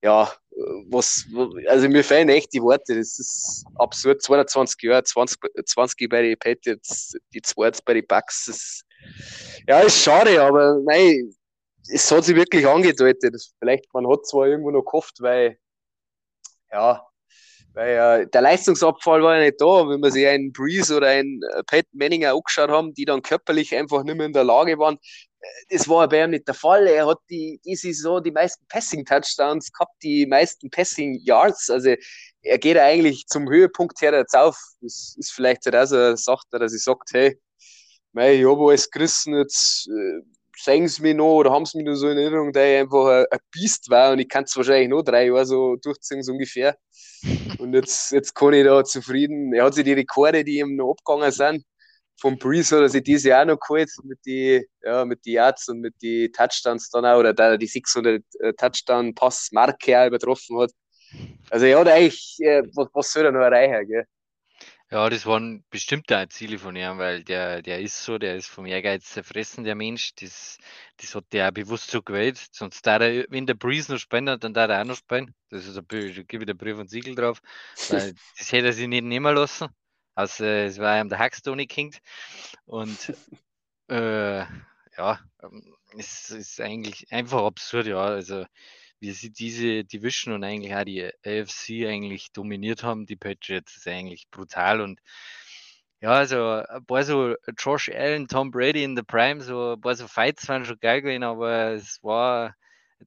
ja, 0.06 0.32
was, 0.88 1.26
also 1.68 1.90
mir 1.90 2.04
fehlen 2.04 2.30
echt 2.30 2.54
die 2.54 2.62
Worte, 2.62 2.96
das 2.96 3.18
ist 3.18 3.66
absurd. 3.76 4.22
22 4.22 4.84
Jahre, 4.84 5.04
20, 5.04 5.40
20 5.66 6.10
bei 6.10 6.22
den 6.22 6.38
Patriots, 6.38 7.18
die 7.34 7.42
zweite 7.42 7.82
bei 7.84 7.96
den 7.96 8.06
Bucks, 8.06 8.46
das, 8.46 8.82
ja, 9.68 9.80
ist 9.80 10.04
schade, 10.04 10.40
aber 10.40 10.80
nein, 10.86 11.34
es 11.92 12.12
hat 12.12 12.24
sich 12.24 12.36
wirklich 12.36 12.68
angedeutet. 12.68 13.36
Vielleicht, 13.60 13.92
man 13.94 14.08
hat 14.08 14.28
zwar 14.28 14.46
irgendwo 14.46 14.70
noch 14.70 14.84
gehofft, 14.84 15.16
weil, 15.22 15.58
ja, 16.72 17.04
weil 17.74 18.22
äh, 18.22 18.28
der 18.28 18.42
Leistungsabfall 18.42 19.24
war 19.24 19.38
ja 19.38 19.46
nicht 19.46 19.60
da, 19.60 19.90
wenn 19.90 20.02
wir 20.02 20.12
sich 20.12 20.28
einen 20.28 20.54
Breeze 20.54 20.96
oder 20.96 21.08
einen 21.08 21.42
äh, 21.56 21.64
Pat 21.64 21.86
Manninger 21.94 22.32
angeschaut 22.32 22.70
haben, 22.70 22.94
die 22.94 23.06
dann 23.06 23.24
körperlich 23.24 23.76
einfach 23.76 24.04
nicht 24.04 24.16
mehr 24.16 24.28
in 24.28 24.34
der 24.34 24.44
Lage 24.44 24.78
waren. 24.78 25.00
Das 25.70 25.88
war 25.88 26.08
bei 26.08 26.24
ihm 26.24 26.32
nicht 26.32 26.48
der 26.48 26.56
Fall. 26.56 26.88
Er 26.88 27.08
hat 27.08 27.20
die, 27.30 27.60
die 27.64 27.76
Saison 27.76 28.22
die 28.22 28.32
meisten 28.32 28.66
Passing-Touchdowns 28.68 29.72
gehabt, 29.72 29.94
die 30.04 30.26
meisten 30.26 30.70
Passing-Yards. 30.70 31.70
Also 31.70 31.96
er 32.42 32.58
geht 32.60 32.78
eigentlich 32.78 33.26
zum 33.28 33.50
Höhepunkt 33.50 34.00
her 34.02 34.14
jetzt 34.14 34.36
auf. 34.36 34.58
Das 34.82 35.16
ist 35.18 35.32
vielleicht 35.32 35.66
halt 35.66 35.76
auch 35.76 35.86
so 35.86 35.96
eine 35.96 36.18
Sache, 36.18 36.46
dass 36.52 36.74
er 36.74 36.80
sagt, 36.80 37.10
hey, 37.14 37.40
mei, 38.14 38.36
ich 38.36 38.46
habe 38.46 38.70
alles 38.70 38.90
gerissen, 38.90 39.36
jetzt 39.36 39.90
äh, 39.90 40.22
sagen 40.58 40.88
sie 40.88 41.02
mir 41.02 41.14
noch 41.14 41.36
oder 41.36 41.52
haben 41.52 41.66
sie 41.66 41.78
mir 41.78 41.92
noch 41.92 41.96
so 41.96 42.10
in 42.10 42.18
Erinnerung, 42.18 42.54
dass 42.54 42.64
ich 42.64 42.80
einfach 42.80 43.06
ein, 43.08 43.26
ein 43.30 43.40
Biest 43.52 43.90
war 43.90 44.14
und 44.14 44.20
ich 44.20 44.30
kann 44.30 44.46
es 44.46 44.56
wahrscheinlich 44.56 44.90
noch 44.90 45.04
drei 45.04 45.28
Jahre 45.28 45.46
so 45.46 45.76
durchziehen, 45.76 46.24
so 46.24 46.32
ungefähr. 46.32 46.78
Und 47.60 47.74
jetzt, 47.74 48.12
jetzt 48.12 48.36
kann 48.36 48.54
ich 48.54 48.66
da 48.66 48.84
zufrieden. 48.84 49.54
Er 49.54 49.66
hat 49.66 49.74
sich 49.74 49.84
die 49.84 49.94
Rekorde, 49.94 50.44
die 50.44 50.60
ihm 50.60 50.76
noch 50.76 50.92
abgegangen 50.92 51.32
sind, 51.32 51.64
vom 52.18 52.38
Breeze 52.38 52.76
hat 52.76 52.84
er 52.84 52.90
sich 52.90 53.04
dieses 53.04 53.26
Jahr 53.26 53.46
noch 53.46 53.60
geholt 53.60 53.90
mit 54.04 54.26
den 54.26 54.64
ja, 54.82 55.06
mit 55.06 55.26
die 55.26 55.34
Yards 55.34 55.68
und 55.70 55.82
mit 55.82 56.02
den 56.02 56.32
Touchdowns 56.32 56.90
dann 56.90 57.06
auch, 57.06 57.20
oder 57.20 57.34
da 57.34 57.58
die 57.58 57.68
600 57.68 58.24
äh, 58.40 58.54
Touchdown-Pass-Marke 58.54 60.08
übertroffen 60.08 60.60
hat. 60.60 60.72
Also 61.50 61.66
hat 61.66 61.88
eigentlich, 61.88 62.38
äh, 62.42 62.64
was, 62.74 62.88
was 62.94 63.12
soll 63.12 63.26
er 63.26 63.32
noch 63.32 63.40
erreichen, 63.40 63.88
gell? 63.88 64.06
Ja, 64.92 65.10
das 65.10 65.26
waren 65.26 65.66
bestimmt 65.72 66.14
auch 66.14 66.28
Ziele 66.30 66.60
von 66.60 66.76
ihm, 66.76 67.00
weil 67.00 67.24
der, 67.24 67.64
der 67.64 67.82
ist 67.82 68.04
so, 68.04 68.20
der 68.20 68.36
ist 68.36 68.48
vom 68.48 68.68
Ehrgeiz 68.68 69.06
zerfressen, 69.06 69.64
der 69.64 69.74
Mensch. 69.74 70.14
Das, 70.16 70.60
das 70.98 71.16
hat 71.16 71.26
der 71.34 71.48
auch 71.48 71.52
bewusst 71.52 71.90
so 71.90 72.04
gewählt. 72.04 72.40
Sonst 72.52 72.86
da 72.86 72.98
er, 72.98 73.26
wenn 73.30 73.48
der 73.48 73.56
Breeze 73.56 73.92
noch 73.92 74.00
spielen 74.00 74.28
dann 74.28 74.54
da 74.54 74.66
er 74.68 74.82
auch 74.82 74.86
noch 74.86 74.96
spielen. 74.96 75.34
Das 75.50 75.66
ist 75.66 75.76
ein, 75.76 75.86
da 75.90 75.98
gebe 76.24 76.44
ich 76.44 76.46
der 76.46 76.54
Brief 76.54 76.78
und 76.78 76.90
Siegel 76.90 77.16
drauf. 77.16 77.42
Weil 77.90 78.14
das 78.38 78.52
hätte 78.52 78.68
er 78.68 78.74
sich 78.74 78.88
nicht 78.88 79.04
nehmen 79.04 79.36
lassen. 79.36 79.70
Also 80.16 80.46
es 80.46 80.80
war 80.80 81.00
ihm 81.00 81.10
der 81.10 81.20
Hackstone 81.20 81.68
King. 81.68 81.96
Und 82.66 83.14
äh, 83.90 84.46
ja, 84.98 85.20
ähm, 85.44 85.76
es 85.98 86.30
ist 86.32 86.60
eigentlich 86.62 87.12
einfach 87.12 87.44
absurd, 87.44 87.88
ja. 87.88 88.02
Also 88.02 88.46
wie 89.00 89.12
sie 89.12 89.32
diese 89.32 89.84
Division 89.84 90.34
und 90.34 90.44
eigentlich 90.44 90.74
auch 90.74 90.86
die 90.86 91.06
AFC 91.26 91.88
eigentlich 91.88 92.32
dominiert 92.32 92.84
haben, 92.84 93.06
die 93.06 93.18
Patriots, 93.18 93.78
ist 93.78 93.88
eigentlich 93.88 94.30
brutal 94.32 94.82
und 94.82 95.00
ja, 96.02 96.12
also 96.12 96.64
ein 96.68 96.86
paar 96.86 97.04
so 97.04 97.36
Josh 97.58 97.90
Allen, 97.90 98.28
Tom 98.28 98.52
Brady 98.52 98.84
in 98.84 98.96
der 98.96 99.04
Prime, 99.04 99.42
so 99.42 99.74
ein 99.74 99.82
paar 99.82 99.96
so 99.96 100.08
Fights 100.08 100.48
waren 100.48 100.66
schon 100.66 100.80
geil 100.80 101.02
gewesen, 101.02 101.24
aber 101.24 101.74
es 101.74 102.04
war 102.04 102.56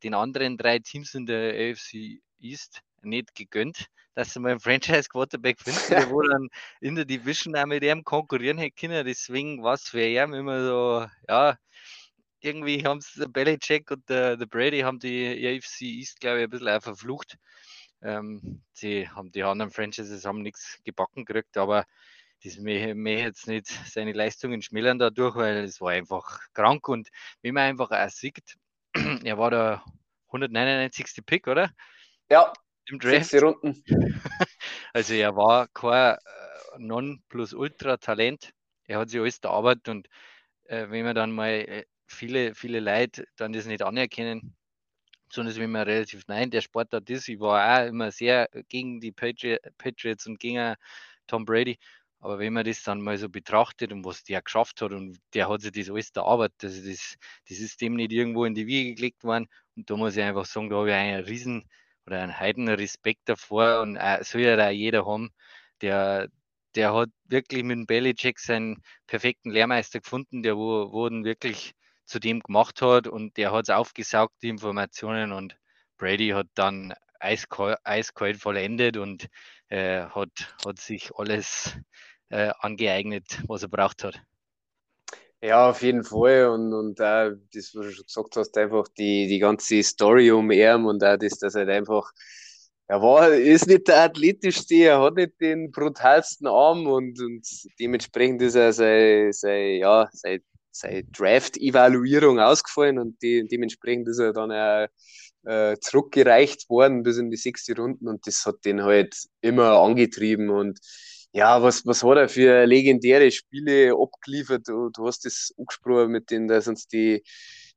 den 0.02 0.14
anderen 0.14 0.56
drei 0.56 0.78
Teams 0.78 1.14
in 1.14 1.26
der 1.26 1.52
AFC 1.72 2.20
East 2.40 2.82
nicht 3.02 3.34
gegönnt, 3.34 3.86
dass 4.14 4.32
sie 4.32 4.40
mal 4.40 4.50
einen 4.50 4.60
Franchise 4.60 5.08
Quarterback 5.08 5.60
finden, 5.60 5.80
der 5.90 6.10
wo 6.10 6.22
dann 6.22 6.48
in 6.80 6.94
der 6.94 7.04
Division 7.04 7.56
auch 7.56 7.66
mit 7.66 7.82
ihm 7.82 8.04
konkurrieren 8.04 8.58
hätte 8.58 8.76
können. 8.76 9.06
Deswegen 9.06 9.62
war 9.62 9.74
es 9.74 9.88
für 9.88 10.02
ihn 10.02 10.32
immer 10.32 10.64
so, 10.64 11.06
ja, 11.28 11.56
irgendwie 12.40 12.84
haben 12.84 12.98
es 12.98 13.14
der 13.14 13.26
Belichick 13.26 13.90
und 13.90 14.08
der, 14.08 14.36
der, 14.36 14.46
Brady 14.46 14.80
haben 14.80 14.98
die 14.98 15.46
AFC 15.46 15.82
East, 15.82 16.20
glaube 16.20 16.38
ich, 16.38 16.44
ein 16.44 16.50
bisschen 16.50 16.68
auch 16.68 16.82
verflucht. 16.82 17.36
Ähm, 18.00 18.62
sie 18.72 19.08
haben 19.08 19.32
die 19.32 19.42
anderen 19.42 19.72
Franchises 19.72 20.24
haben 20.24 20.42
nichts 20.42 20.78
gebacken 20.84 21.24
gekriegt, 21.24 21.56
aber 21.56 21.84
das 22.44 22.56
mir 22.58 22.94
jetzt 23.18 23.48
nicht 23.48 23.66
seine 23.66 24.12
Leistungen 24.12 24.62
schmälern 24.62 24.98
dadurch, 24.98 25.34
weil 25.34 25.64
es 25.64 25.80
war 25.80 25.90
einfach 25.90 26.40
krank 26.54 26.88
und 26.88 27.08
wie 27.42 27.50
man 27.50 27.64
einfach 27.64 27.90
auch 27.90 28.10
sieht, 28.10 28.56
er 29.24 29.38
war 29.38 29.50
der 29.50 29.84
199. 30.28 31.24
Pick, 31.26 31.48
oder? 31.48 31.70
Ja, 32.30 32.52
im 32.90 32.98
Draft. 32.98 33.34
Runden. 33.34 33.82
Also 34.92 35.14
er 35.14 35.36
war 35.36 35.68
kein 35.68 36.16
äh, 36.16 36.78
Non-Plus-Ultra-Talent. 36.78 38.52
Er 38.86 38.98
hat 38.98 39.10
sich 39.10 39.20
alles 39.20 39.38
erarbeitet 39.38 39.88
und 39.88 40.08
äh, 40.64 40.86
wenn 40.90 41.04
man 41.04 41.14
dann 41.14 41.32
mal 41.32 41.50
äh, 41.50 41.84
viele, 42.06 42.54
viele 42.54 42.80
Leute 42.80 43.26
dann 43.36 43.52
das 43.52 43.66
nicht 43.66 43.82
anerkennen, 43.82 44.56
sondern 45.30 45.56
wenn 45.56 45.70
man 45.70 45.82
relativ 45.82 46.22
nein, 46.26 46.50
der 46.50 46.62
Sportart 46.62 47.08
ist. 47.10 47.28
Ich 47.28 47.38
war 47.40 47.82
auch 47.82 47.86
immer 47.88 48.10
sehr 48.10 48.48
gegen 48.68 49.00
die 49.00 49.12
Patriots 49.12 50.26
und 50.26 50.40
gegen 50.40 50.74
Tom 51.26 51.44
Brady. 51.44 51.78
Aber 52.20 52.38
wenn 52.38 52.52
man 52.52 52.64
das 52.64 52.82
dann 52.82 53.00
mal 53.00 53.16
so 53.16 53.28
betrachtet 53.28 53.92
und 53.92 54.04
was 54.04 54.24
der 54.24 54.42
geschafft 54.42 54.82
hat 54.82 54.92
und 54.92 55.18
der 55.34 55.48
hat 55.48 55.60
sich 55.60 55.72
das 55.72 55.90
alles 55.90 56.10
erarbeitet, 56.14 56.64
also 56.64 56.88
das, 56.88 57.16
das 57.48 57.58
ist 57.60 57.80
dem 57.80 57.94
nicht 57.94 58.10
irgendwo 58.12 58.44
in 58.44 58.54
die 58.54 58.66
Wiege 58.66 58.94
gelegt 58.94 59.22
worden. 59.22 59.46
Und 59.76 59.88
da 59.88 59.96
muss 59.96 60.16
ich 60.16 60.22
einfach 60.22 60.46
sagen, 60.46 60.68
da 60.70 60.76
habe 60.76 60.88
ich 60.88 60.94
einen 60.94 61.24
riesen 61.24 61.68
oder 62.08 62.22
einen 62.22 62.38
heiden 62.38 62.68
Respekt 62.68 63.28
davor 63.28 63.82
und 63.82 63.96
äh, 63.96 64.24
soll 64.24 64.42
ja 64.42 64.56
da 64.56 64.70
jeder 64.70 65.04
haben, 65.06 65.30
der, 65.82 66.28
der 66.74 66.94
hat 66.94 67.10
wirklich 67.24 67.62
mit 67.64 67.76
dem 67.76 67.86
Belichick 67.86 68.38
seinen 68.38 68.82
perfekten 69.06 69.50
Lehrmeister 69.50 70.00
gefunden, 70.00 70.42
der 70.42 70.56
wo, 70.56 70.90
wo 70.92 71.10
wirklich 71.10 71.74
zu 72.06 72.18
dem 72.18 72.40
gemacht 72.40 72.80
hat 72.82 73.06
und 73.08 73.36
der 73.36 73.52
hat 73.52 73.64
es 73.64 73.70
aufgesaugt, 73.70 74.34
die 74.42 74.48
Informationen 74.48 75.32
und 75.32 75.56
Brady 75.98 76.30
hat 76.30 76.46
dann 76.54 76.94
eiskalt, 77.20 77.78
eiskalt 77.84 78.38
vollendet 78.38 78.96
und 78.96 79.28
äh, 79.68 80.06
hat, 80.06 80.56
hat 80.64 80.78
sich 80.78 81.14
alles 81.14 81.78
äh, 82.30 82.52
angeeignet, 82.60 83.42
was 83.46 83.62
er 83.62 83.68
braucht 83.68 84.04
hat. 84.04 84.22
Ja, 85.40 85.70
auf 85.70 85.82
jeden 85.82 86.02
Fall. 86.04 86.48
Und, 86.48 86.72
und 86.74 87.00
auch 87.00 87.30
das, 87.52 87.72
was 87.74 87.86
du 87.86 87.92
schon 87.92 88.04
gesagt 88.06 88.36
hast, 88.36 88.58
einfach 88.58 88.88
die, 88.98 89.28
die 89.28 89.38
ganze 89.38 89.82
Story 89.82 90.30
um 90.32 90.50
ihn 90.50 90.84
und 90.84 91.02
auch 91.04 91.16
das, 91.16 91.38
dass 91.38 91.54
er 91.54 91.60
halt 91.60 91.70
einfach, 91.70 92.10
er 92.88 93.00
war, 93.02 93.28
ist 93.32 93.66
nicht 93.68 93.86
der 93.88 94.02
athletischste, 94.04 94.74
er 94.76 95.00
hat 95.00 95.14
nicht 95.14 95.40
den 95.40 95.70
brutalsten 95.70 96.46
Arm 96.48 96.86
und, 96.86 97.20
und 97.20 97.46
dementsprechend 97.78 98.42
ist 98.42 98.56
er 98.56 98.72
sein, 98.72 99.32
sein, 99.32 99.76
ja, 99.78 100.08
sein 100.12 100.40
seine 100.70 101.02
Draft-Evaluierung 101.04 102.38
ausgefallen 102.38 102.98
und 103.00 103.20
die, 103.22 103.48
dementsprechend 103.48 104.06
ist 104.08 104.18
er 104.20 104.32
dann 104.32 104.52
auch 104.52 104.86
äh, 105.44 105.76
zurückgereicht 105.80 106.68
worden 106.70 107.02
bis 107.02 107.16
in 107.18 107.30
die 107.30 107.36
sechste 107.36 107.74
Runden 107.76 108.06
und 108.08 108.26
das 108.26 108.44
hat 108.46 108.64
den 108.64 108.82
halt 108.82 109.16
immer 109.40 109.80
angetrieben 109.80 110.50
und 110.50 110.78
ja, 111.32 111.62
was, 111.62 111.84
was 111.86 112.02
hat 112.02 112.16
er 112.16 112.28
für 112.28 112.66
legendäre 112.66 113.30
Spiele 113.30 113.92
abgeliefert? 113.94 114.66
Du, 114.66 114.90
du 114.90 115.06
hast 115.06 115.24
das 115.24 115.52
angesprochen 115.58 116.10
mit 116.10 116.30
den, 116.30 116.48
da 116.48 116.60
sind 116.60 116.80
die, 116.92 117.22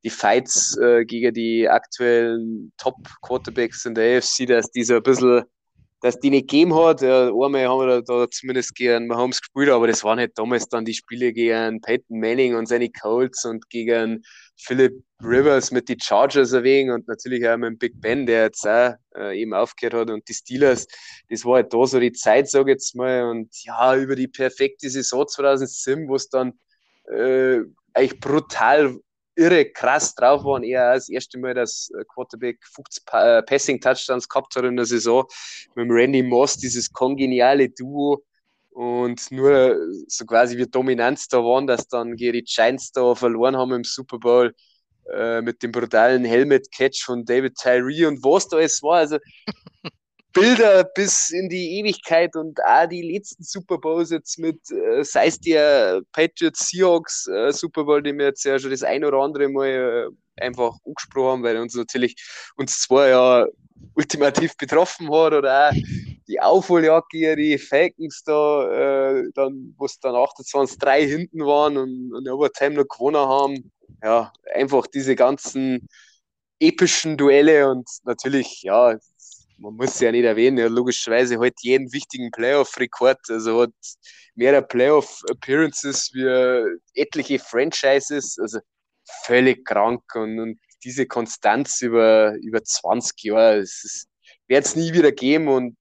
die 0.04 0.10
Fights 0.10 0.78
äh, 0.78 1.06
gegen 1.06 1.34
die 1.34 1.68
aktuellen 1.68 2.74
Top-Quarterbacks 2.78 3.86
in 3.86 3.96
der 3.96 4.18
AFC, 4.18 4.48
dass 4.48 4.72
die 4.72 4.84
so 4.84 4.96
ein 4.96 5.04
bisschen 5.04 5.44
dass 6.02 6.20
die 6.20 6.32
nicht 6.32 6.50
gegeben 6.50 6.76
hat. 6.76 7.02
Ja, 7.02 7.28
einmal 7.28 7.68
haben 7.68 7.88
wir 7.88 8.02
da, 8.02 8.30
zumindest 8.30 8.76
gegen 8.76 9.08
Mahomes 9.08 9.40
gespielt, 9.40 9.70
aber 9.70 9.88
das 9.88 10.04
waren 10.04 10.20
halt 10.20 10.38
damals 10.38 10.68
dann 10.68 10.84
die 10.84 10.96
Spiele 10.96 11.32
gegen 11.32 11.80
Peyton 11.80 12.20
Manning 12.20 12.56
und 12.56 12.68
seine 12.68 12.90
Colts 12.90 13.46
und 13.46 13.70
gegen 13.70 14.24
Philip 14.58 15.04
Rivers 15.24 15.72
mit 15.72 15.90
den 15.90 16.00
Chargers 16.00 16.54
erwähnen 16.54 16.92
und 16.92 17.08
natürlich 17.08 17.48
auch 17.48 17.58
mit 17.58 17.80
Big 17.80 18.02
Ben, 18.02 18.26
der 18.26 18.44
jetzt 18.44 18.68
auch 18.68 18.96
äh, 19.16 19.40
eben 19.40 19.54
aufgehört 19.54 19.94
hat 19.94 20.10
und 20.10 20.28
die 20.28 20.34
Steelers. 20.34 20.88
Das 21.30 21.46
war 21.46 21.56
halt 21.56 21.74
da 21.74 21.86
so 21.86 22.00
die 22.00 22.12
Zeit, 22.12 22.50
sage 22.50 22.72
ich 22.72 22.76
jetzt 22.76 22.96
mal. 22.96 23.30
Und 23.30 23.50
ja, 23.64 23.96
über 23.96 24.16
die 24.16 24.28
perfekte 24.28 24.90
Saison 24.90 25.28
2007, 25.28 26.08
wo 26.08 26.16
es 26.16 26.30
dann 26.30 26.54
äh, 27.12 27.60
eigentlich 27.94 28.20
brutal 28.20 28.98
irre 29.36 29.66
krass 29.66 30.14
drauf 30.16 30.44
waren. 30.44 30.64
Eher 30.64 30.94
das 30.94 31.10
erste 31.10 31.40
Mal, 31.40 31.54
dass 31.54 31.90
Quarterback 32.14 32.60
50 32.64 33.04
äh, 33.14 33.44
Passing-Touchdowns 33.44 34.28
gehabt 34.28 34.56
hat 34.56 34.66
in 34.66 34.76
der 34.76 34.86
Saison 34.86 35.26
mit 35.76 35.88
Randy 35.90 36.24
Moss, 36.24 36.58
dieses 36.58 36.92
kongeniale 36.92 37.70
Duo. 37.70 38.24
Und 38.72 39.30
nur 39.32 39.78
so 40.08 40.26
quasi 40.26 40.58
wie 40.58 40.66
Dominanz 40.66 41.28
da 41.28 41.40
waren, 41.40 41.68
dass 41.68 41.88
dann 41.88 42.16
gegen 42.16 42.34
die 42.34 42.44
Giants 42.44 42.92
da 42.92 43.14
verloren 43.16 43.58
haben 43.58 43.74
im 43.74 43.84
Super 43.84 44.18
Bowl 44.18 44.54
äh, 45.14 45.42
mit 45.42 45.62
dem 45.62 45.74
brutalen 45.74 46.24
Helmet-Catch 46.24 47.04
von 47.04 47.26
David 47.26 47.56
Tyree 47.56 48.06
und 48.06 48.24
was 48.24 48.48
da 48.48 48.58
alles 48.58 48.82
war. 48.82 49.00
Also 49.00 49.18
Bilder 50.34 50.84
bis 50.84 51.30
in 51.30 51.50
die 51.50 51.80
Ewigkeit 51.80 52.36
und 52.36 52.64
auch 52.64 52.88
die 52.88 53.02
letzten 53.02 53.44
Super 53.44 53.78
Bowls 53.78 54.12
jetzt 54.12 54.40
mit, 54.40 54.60
äh, 54.72 55.04
sei 55.04 55.28
es 55.28 55.40
der 55.40 56.02
Patriots 56.14 56.70
Seahawks 56.70 57.28
äh, 57.28 57.52
Super 57.52 57.84
Bowl, 57.84 58.02
den 58.02 58.18
wir 58.18 58.28
jetzt 58.28 58.44
ja 58.46 58.58
schon 58.58 58.72
das 58.72 58.84
ein 58.84 59.04
oder 59.04 59.18
andere 59.18 59.50
Mal 59.50 59.68
äh, 59.68 60.42
einfach 60.44 60.76
angesprochen 60.86 61.32
haben, 61.32 61.44
weil 61.44 61.58
uns 61.58 61.76
natürlich 61.76 62.16
uns 62.56 62.80
zwei 62.80 63.10
ja 63.10 63.46
ultimativ 63.96 64.56
betroffen 64.58 65.12
hat 65.12 65.34
oder 65.34 65.70
auch 65.70 65.76
die 66.28 66.40
Aufholjacke, 66.40 67.36
die 67.36 67.58
Falcons 67.58 68.24
da, 68.24 69.20
äh, 69.20 69.24
dann, 69.34 69.76
wo 69.78 69.86
es 69.86 70.00
dann 70.00 70.16
28-3 70.16 71.06
hinten 71.06 71.46
waren 71.46 71.78
und, 71.78 72.14
und 72.14 72.30
Overtime 72.30 72.76
noch 72.76 72.88
gewonnen 72.88 73.18
haben. 73.18 73.72
Ja, 74.02 74.32
einfach 74.54 74.88
diese 74.88 75.16
ganzen 75.16 75.90
epischen 76.60 77.18
Duelle 77.18 77.70
und 77.70 77.90
natürlich, 78.04 78.62
ja, 78.62 78.98
man 79.62 79.76
muss 79.76 80.00
ja 80.00 80.12
nicht 80.12 80.26
erwähnen, 80.26 80.58
ja, 80.58 80.68
logischerweise 80.68 81.40
halt 81.40 81.54
jeden 81.62 81.94
wichtigen 81.94 82.32
Playoff-Rekord, 82.32 83.20
also 83.30 83.62
hat 83.62 83.74
mehrere 84.36 84.64
Playoff-Appearances 84.64 86.12
wie 86.14 86.80
etliche 87.00 87.40
Franchises, 87.40 88.38
also 88.40 88.60
völlig 89.24 89.66
krank. 89.66 90.04
Und, 90.16 90.40
und 90.40 90.60
diese 90.84 91.06
Konstanz 91.06 91.82
über, 91.82 92.36
über 92.42 92.64
20 92.64 93.24
Jahre, 93.24 93.60
es 93.60 94.08
wird 94.48 94.66
es 94.66 94.76
nie 94.76 94.94
wieder 94.94 95.12
geben. 95.12 95.48
Und 95.48 95.78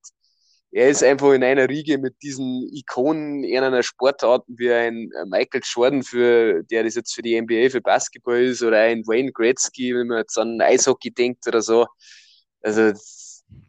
er 0.71 0.89
ist 0.89 1.03
einfach 1.03 1.31
in 1.31 1.43
einer 1.43 1.67
Riege 1.67 1.97
mit 1.97 2.15
diesen 2.21 2.69
Ikonen 2.73 3.43
in 3.43 3.63
einer 3.63 3.83
Sportarten 3.83 4.57
wie 4.57 4.71
ein 4.71 5.09
Michael 5.25 5.61
Jordan, 5.63 6.03
für, 6.03 6.63
der 6.63 6.83
das 6.83 6.95
jetzt 6.95 7.13
für 7.13 7.21
die 7.21 7.39
NBA, 7.39 7.69
für 7.69 7.81
Basketball 7.81 8.41
ist, 8.43 8.61
oder 8.61 8.79
ein 8.79 9.05
Wayne 9.07 9.31
Gretzky, 9.31 9.95
wenn 9.95 10.07
man 10.07 10.19
jetzt 10.19 10.37
an 10.37 10.61
Eishockey 10.61 11.11
denkt 11.11 11.47
oder 11.47 11.61
so. 11.61 11.87
Also 12.61 12.93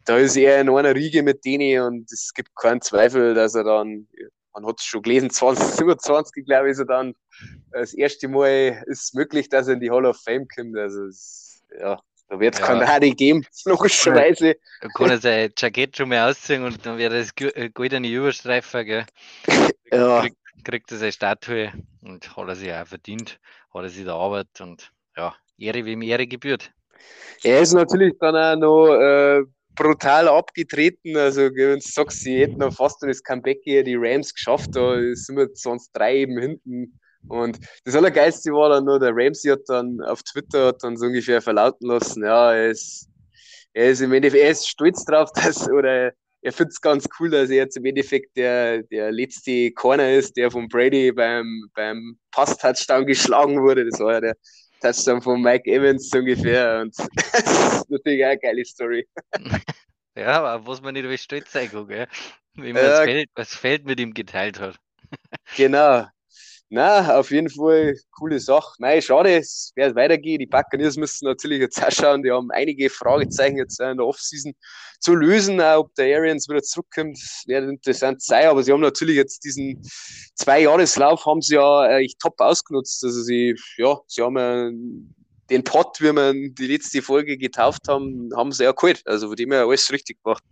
da 0.05 0.17
ist 0.17 0.35
er 0.35 0.61
in 0.61 0.69
einer 0.69 0.95
Riege 0.95 1.23
mit 1.23 1.45
denen 1.45 1.81
und 1.81 2.11
es 2.11 2.33
gibt 2.33 2.55
keinen 2.55 2.81
Zweifel, 2.81 3.33
dass 3.33 3.55
er 3.55 3.63
dann, 3.63 4.07
man 4.53 4.65
hat 4.65 4.79
es 4.79 4.85
schon 4.85 5.01
gelesen, 5.01 5.29
2027, 5.31 6.45
glaube 6.45 6.67
ich, 6.67 6.71
ist 6.73 6.79
er 6.79 6.85
dann 6.85 7.13
das 7.71 7.93
erste 7.93 8.27
Mal 8.27 8.83
ist 8.87 9.15
möglich, 9.15 9.49
dass 9.49 9.67
er 9.67 9.75
in 9.75 9.79
die 9.79 9.91
Hall 9.91 10.05
of 10.05 10.17
Fame 10.21 10.47
kommt. 10.47 10.77
Also 10.77 11.05
es, 11.05 11.63
ja, 11.79 11.99
da 12.29 12.39
wird 12.39 12.55
es 12.55 12.59
ja. 12.59 12.67
Kanadi 12.67 13.11
geben, 13.11 13.45
logischerweise. 13.65 14.55
Da 14.81 14.87
kann 14.89 15.09
er 15.09 15.17
sein 15.19 15.51
Jackett 15.57 15.97
schon 15.97 16.09
mal 16.09 16.29
ausziehen 16.29 16.63
und 16.63 16.85
dann 16.85 16.97
wird 16.97 17.13
das 17.13 17.31
äh, 17.55 17.69
goldene 17.69 18.07
Überstreifer, 18.07 18.83
gell? 18.83 19.05
ja. 19.91 20.21
Kriegt, 20.21 20.37
kriegt 20.63 20.91
er 20.91 20.97
seine 20.97 21.11
Statue 21.11 21.71
und 22.01 22.35
hat 22.35 22.47
er 22.47 22.55
sich 22.55 22.73
auch 22.73 22.87
verdient, 22.87 23.39
hat 23.73 23.83
er 23.83 23.89
sich 23.89 24.05
da 24.05 24.15
Arbeit 24.15 24.61
und 24.61 24.91
ja, 25.15 25.35
Ehre 25.57 25.85
wie 25.85 25.93
ihm 25.93 26.01
Ehre 26.01 26.27
gebührt. 26.27 26.71
Er 27.43 27.61
ist 27.61 27.73
natürlich 27.73 28.13
dann 28.19 28.35
auch 28.35 28.55
noch 28.55 28.95
äh, 28.95 29.43
brutal 29.75 30.27
abgetreten. 30.27 31.17
Also, 31.17 31.49
sagst, 31.79 32.21
sie 32.21 32.41
hätten 32.41 32.57
noch 32.57 32.73
fast 32.73 33.01
das 33.03 33.23
Comeback 33.23 33.61
hier 33.63 33.83
die 33.83 33.95
Rams 33.95 34.33
geschafft, 34.33 34.69
da 34.73 34.97
sind 35.13 35.37
wir 35.37 35.49
sonst 35.53 35.91
drei 35.93 36.17
eben 36.17 36.39
hinten 36.39 36.99
und 37.27 37.59
das 37.85 37.95
Allergeilste 37.95 38.51
war 38.51 38.69
dann 38.69 38.85
nur, 38.85 38.99
der 38.99 39.15
Ramsey 39.15 39.51
hat 39.51 39.61
dann 39.67 40.01
auf 40.01 40.23
Twitter 40.23 40.67
hat 40.67 40.83
dann 40.83 40.97
so 40.97 41.05
ungefähr 41.05 41.41
verlauten 41.41 41.87
lassen, 41.87 42.23
ja, 42.23 42.53
er 42.53 42.71
ist, 42.71 43.07
er 43.73 43.91
ist 43.91 44.01
im 44.01 44.13
Endeffekt, 44.13 44.43
er 44.43 44.51
ist 44.51 44.67
stolz 44.67 45.05
drauf, 45.05 45.29
dass, 45.35 45.69
oder 45.69 46.13
er 46.41 46.51
findet 46.51 46.73
es 46.73 46.81
ganz 46.81 47.07
cool, 47.19 47.29
dass 47.29 47.49
er 47.49 47.55
jetzt 47.55 47.77
im 47.77 47.85
Endeffekt 47.85 48.35
der, 48.35 48.83
der 48.83 49.11
letzte 49.11 49.71
Corner 49.71 50.11
ist, 50.11 50.35
der 50.35 50.51
von 50.51 50.67
Brady 50.67 51.13
beim, 51.13 51.69
beim 51.73 52.17
Pass-Touchdown 52.31 53.05
geschlagen 53.05 53.61
wurde. 53.61 53.89
Das 53.89 53.99
war 54.01 54.13
ja 54.13 54.21
der 54.21 54.35
Touchdown 54.83 55.21
von 55.21 55.41
Mike 55.41 55.69
Evans 55.71 56.11
ungefähr. 56.13 56.81
Und 56.81 56.97
das 57.15 57.77
ist 57.77 57.89
natürlich 57.89 58.23
auch 58.23 58.29
eine 58.29 58.39
geile 58.39 58.65
Story. 58.65 59.07
Ja, 60.15 60.43
aber 60.43 60.67
was 60.67 60.79
man 60.79 60.93
nicht 60.93 61.05
über 61.05 61.17
stolz 61.17 61.51
sein 61.51 61.71
gell? 61.71 62.07
Wie 62.53 62.71
man 62.71 62.83
ja, 62.83 62.89
das, 62.89 62.99
Feld, 62.99 63.29
das 63.33 63.55
Feld 63.55 63.85
mit 63.85 63.99
ihm 63.99 64.13
geteilt 64.13 64.59
hat. 64.59 64.75
Genau, 65.57 66.05
na, 66.73 67.19
auf 67.19 67.29
jeden 67.29 67.51
Fall 67.51 67.95
coole 68.09 68.39
Sache. 68.39 68.73
Nein, 68.79 68.99
schade, 68.99 69.37
es 69.37 69.71
wird 69.75 69.95
weitergehen. 69.95 70.39
Die 70.39 70.47
Buccaneers 70.47 70.97
müssen 70.97 71.25
natürlich 71.25 71.59
jetzt 71.59 71.79
auch 71.83 71.91
schauen. 71.91 72.23
Die 72.23 72.31
haben 72.31 72.49
einige 72.49 72.89
Fragezeichen 72.89 73.57
jetzt 73.57 73.79
in 73.79 73.97
der 73.97 74.07
Offseason 74.07 74.53
zu 74.99 75.13
lösen. 75.13 75.61
Auch 75.61 75.81
ob 75.81 75.93
der 75.93 76.17
Arians 76.17 76.49
wieder 76.49 76.63
zurückkommt, 76.63 77.19
wird 77.45 77.69
interessant 77.69 78.23
sein. 78.23 78.47
Aber 78.47 78.63
sie 78.63 78.71
haben 78.71 78.81
natürlich 78.81 79.17
jetzt 79.17 79.43
diesen 79.43 79.83
Zwei-Jahres-Lauf 80.33 81.23
haben 81.27 81.43
sie 81.43 81.53
ja 81.53 81.99
echt 81.99 82.17
top 82.17 82.41
ausgenutzt. 82.41 83.03
Also 83.03 83.21
sie, 83.21 83.55
ja, 83.77 83.95
sie 84.07 84.23
haben 84.23 84.37
ja 84.37 84.71
den 85.51 85.63
Pot, 85.63 86.01
wie 86.01 86.11
wir 86.11 86.33
die 86.33 86.67
letzte 86.67 87.03
Folge 87.03 87.37
getauft 87.37 87.87
haben, 87.87 88.31
haben 88.35 88.51
sie 88.51 88.63
ja 88.63 88.71
geholt. 88.71 89.03
Also 89.05 89.27
von 89.27 89.35
dem 89.35 89.51
her 89.51 89.67
alles 89.67 89.91
richtig 89.91 90.23
gemacht. 90.23 90.43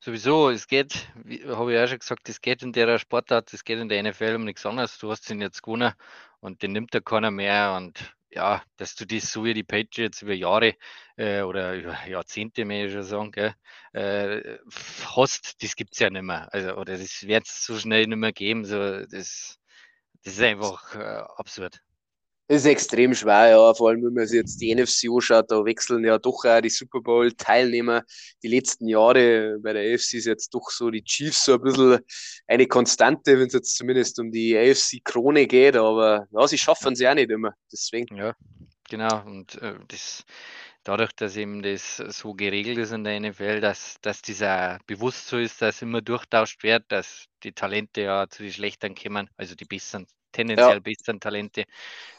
Sowieso, 0.00 0.50
es 0.50 0.68
geht, 0.68 1.08
habe 1.48 1.72
ich 1.74 1.78
auch 1.80 1.88
schon 1.88 1.98
gesagt, 1.98 2.28
es 2.28 2.40
geht 2.40 2.62
in 2.62 2.72
der 2.72 2.98
Sportart, 2.98 3.52
es 3.52 3.64
geht 3.64 3.80
in 3.80 3.88
der 3.88 4.02
NFL 4.02 4.36
um 4.36 4.44
nichts 4.44 4.64
anderes. 4.64 4.96
Du 4.98 5.10
hast 5.10 5.28
ihn 5.28 5.40
jetzt 5.40 5.62
gewonnen 5.62 5.92
und 6.40 6.62
den 6.62 6.72
nimmt 6.72 6.94
da 6.94 7.00
keiner 7.00 7.32
mehr. 7.32 7.74
Und 7.76 8.14
ja, 8.30 8.62
dass 8.76 8.94
du 8.94 9.06
das 9.06 9.32
so 9.32 9.44
wie 9.44 9.54
die 9.54 9.64
Patriots 9.64 10.22
über 10.22 10.34
Jahre 10.34 10.76
äh, 11.16 11.42
oder 11.42 11.74
über 11.74 12.06
Jahrzehnte, 12.06 12.64
mehr 12.64 12.86
ich 12.86 12.92
schon 12.92 13.02
sagen, 13.02 13.32
gell, 13.32 13.54
äh, 13.92 14.58
hast, 15.16 15.62
das 15.64 15.74
gibt 15.74 15.94
es 15.94 15.98
ja 15.98 16.10
nicht 16.10 16.22
mehr. 16.22 16.52
Also, 16.52 16.76
oder 16.76 16.96
das 16.96 17.26
wird 17.26 17.46
es 17.46 17.64
so 17.64 17.76
schnell 17.76 18.06
nicht 18.06 18.18
mehr 18.18 18.32
geben. 18.32 18.64
So, 18.64 18.78
das, 19.04 19.58
das 20.22 20.34
ist 20.34 20.40
einfach 20.42 20.94
äh, 20.94 21.24
absurd. 21.36 21.80
Ist 22.50 22.64
extrem 22.64 23.14
schwer, 23.14 23.50
ja. 23.50 23.74
Vor 23.74 23.90
allem, 23.90 24.02
wenn 24.02 24.14
man 24.14 24.26
sich 24.26 24.38
jetzt 24.38 24.58
die 24.58 24.74
NFC 24.74 25.10
anschaut, 25.10 25.50
da 25.50 25.62
wechseln 25.66 26.02
ja 26.02 26.18
doch 26.18 26.46
auch 26.46 26.60
die 26.62 26.70
Super 26.70 27.02
Bowl-Teilnehmer. 27.02 28.04
Die 28.42 28.48
letzten 28.48 28.88
Jahre 28.88 29.58
bei 29.60 29.74
der 29.74 29.94
AFC 29.94 30.14
ist 30.14 30.24
jetzt 30.24 30.54
doch 30.54 30.70
so 30.70 30.90
die 30.90 31.04
Chiefs 31.04 31.44
so 31.44 31.54
ein 31.54 31.60
bisschen 31.60 31.98
eine 32.46 32.66
Konstante, 32.66 33.38
wenn 33.38 33.48
es 33.48 33.52
jetzt 33.52 33.76
zumindest 33.76 34.18
um 34.18 34.32
die 34.32 34.56
AFC-Krone 34.56 35.46
geht. 35.46 35.76
Aber 35.76 36.26
ja, 36.30 36.48
sie 36.48 36.56
schaffen 36.56 36.94
es 36.94 37.00
ja 37.00 37.14
nicht 37.14 37.30
immer. 37.30 37.52
Deswegen. 37.70 38.16
Ja, 38.16 38.34
genau. 38.88 39.26
Und 39.26 39.60
äh, 39.60 39.74
das, 39.86 40.24
dadurch, 40.84 41.12
dass 41.12 41.36
eben 41.36 41.60
das 41.62 41.98
so 41.98 42.32
geregelt 42.32 42.78
ist 42.78 42.92
in 42.92 43.04
der 43.04 43.20
NFL, 43.20 43.60
dass, 43.60 43.96
dass 44.00 44.22
dieser 44.22 44.78
bewusst 44.86 45.28
so 45.28 45.36
ist, 45.36 45.60
dass 45.60 45.82
immer 45.82 46.00
durchtauscht 46.00 46.62
wird, 46.62 46.84
dass 46.88 47.26
die 47.42 47.52
Talente 47.52 48.00
ja 48.00 48.26
zu 48.26 48.42
den 48.42 48.52
Schlechtern 48.52 48.94
kommen, 48.94 49.28
also 49.36 49.54
die 49.54 49.66
besseren 49.66 50.06
tendenziell 50.32 50.74
ja. 50.74 50.80
besseren 50.80 51.20
Talente. 51.20 51.64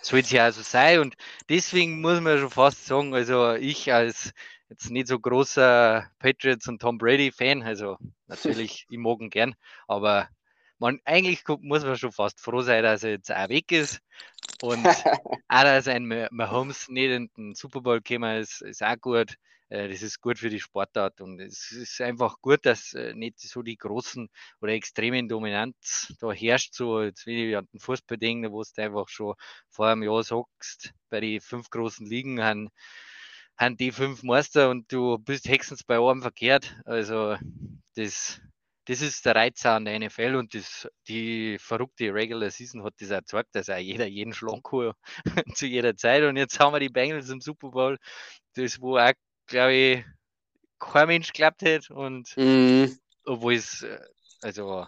Soll 0.01 0.19
es 0.19 0.31
ja 0.31 0.45
also 0.45 0.61
sein. 0.61 0.99
Und 0.99 1.15
deswegen 1.49 2.01
muss 2.01 2.21
man 2.21 2.39
schon 2.39 2.49
fast 2.49 2.85
sagen, 2.85 3.13
also 3.13 3.53
ich 3.55 3.91
als 3.93 4.33
jetzt 4.69 4.91
nicht 4.91 5.07
so 5.07 5.19
großer 5.19 6.09
Patriots 6.19 6.67
und 6.67 6.81
Tom 6.81 6.97
Brady 6.97 7.31
Fan, 7.31 7.63
also 7.63 7.97
natürlich, 8.27 8.85
ich 8.89 8.97
mag 8.97 9.19
ihn 9.19 9.29
gern, 9.29 9.55
aber 9.87 10.29
man, 10.77 10.99
eigentlich 11.05 11.43
muss 11.61 11.83
man 11.83 11.97
schon 11.97 12.11
fast 12.11 12.39
froh 12.39 12.61
sein, 12.61 12.83
dass 12.83 13.03
er 13.03 13.11
jetzt 13.11 13.31
auch 13.31 13.49
weg 13.49 13.71
ist. 13.71 13.99
Und 14.61 14.85
auch, 15.47 15.63
dass 15.63 15.87
ein 15.87 16.27
Mahomes 16.31 16.87
nicht 16.87 17.11
in 17.11 17.29
den 17.37 17.55
Super 17.55 17.81
Bowl 17.81 18.01
gekommen 18.01 18.37
ist, 18.37 18.61
ist 18.61 18.83
auch 18.83 18.95
gut. 18.99 19.35
Äh, 19.69 19.87
das 19.89 20.01
ist 20.01 20.21
gut 20.21 20.39
für 20.39 20.49
die 20.49 20.59
Sportart 20.59 21.21
und 21.21 21.39
es 21.39 21.71
ist 21.71 22.01
einfach 22.01 22.37
gut, 22.41 22.65
dass 22.65 22.93
äh, 22.93 23.13
nicht 23.13 23.39
so 23.39 23.61
die 23.61 23.77
großen 23.77 24.27
oder 24.61 24.73
extremen 24.73 25.29
Dominanz 25.29 26.13
da 26.19 26.31
herrscht, 26.31 26.73
so 26.73 27.01
jetzt 27.01 27.25
wie 27.27 27.55
an 27.55 27.67
den 27.73 27.79
Fußball 27.79 28.17
denken, 28.17 28.51
wo 28.51 28.63
du 28.63 28.81
einfach 28.81 29.07
schon 29.09 29.35
vor 29.69 29.87
einem 29.87 30.03
Jahr 30.03 30.23
sagst, 30.23 30.93
bei 31.09 31.19
den 31.21 31.41
fünf 31.41 31.69
großen 31.69 32.05
Ligen 32.07 32.41
haben, 32.43 32.69
haben 33.57 33.77
die 33.77 33.91
fünf 33.91 34.23
Meister 34.23 34.69
und 34.69 34.91
du 34.91 35.17
bist 35.19 35.47
höchstens 35.47 35.83
bei 35.83 35.99
einem 35.99 36.21
verkehrt. 36.21 36.75
Also 36.85 37.37
das, 37.95 38.41
das 38.85 39.01
ist 39.01 39.25
der 39.25 39.35
Reiz 39.35 39.65
an 39.65 39.85
der 39.85 39.99
NFL 39.99 40.35
und 40.35 40.53
das, 40.55 40.87
die 41.07 41.57
verrückte 41.59 42.13
Regular 42.13 42.49
Season 42.49 42.83
hat 42.83 42.95
das 42.99 43.09
gezeigt, 43.09 43.49
dass 43.53 43.69
auch 43.69 43.77
jeder 43.77 44.07
jeden 44.07 44.33
schlagen 44.33 44.63
kann 44.63 44.93
zu 45.55 45.67
jeder 45.67 45.95
Zeit. 45.95 46.23
Und 46.23 46.37
jetzt 46.37 46.59
haben 46.59 46.73
wir 46.73 46.79
die 46.79 46.89
Bengals 46.89 47.29
im 47.29 47.41
Super 47.41 47.69
Bowl, 47.69 47.97
das 48.55 48.81
wo 48.81 48.97
auch 48.97 49.13
glaube 49.49 49.73
ich, 49.73 50.05
kein 50.79 51.07
Mensch 51.07 51.27
geklappt 51.27 51.61
hätte. 51.61 51.93
Und 51.93 52.35
mhm. 52.37 52.97
obwohl 53.25 53.55
es, 53.55 53.83
äh, 53.83 53.99
also 54.41 54.85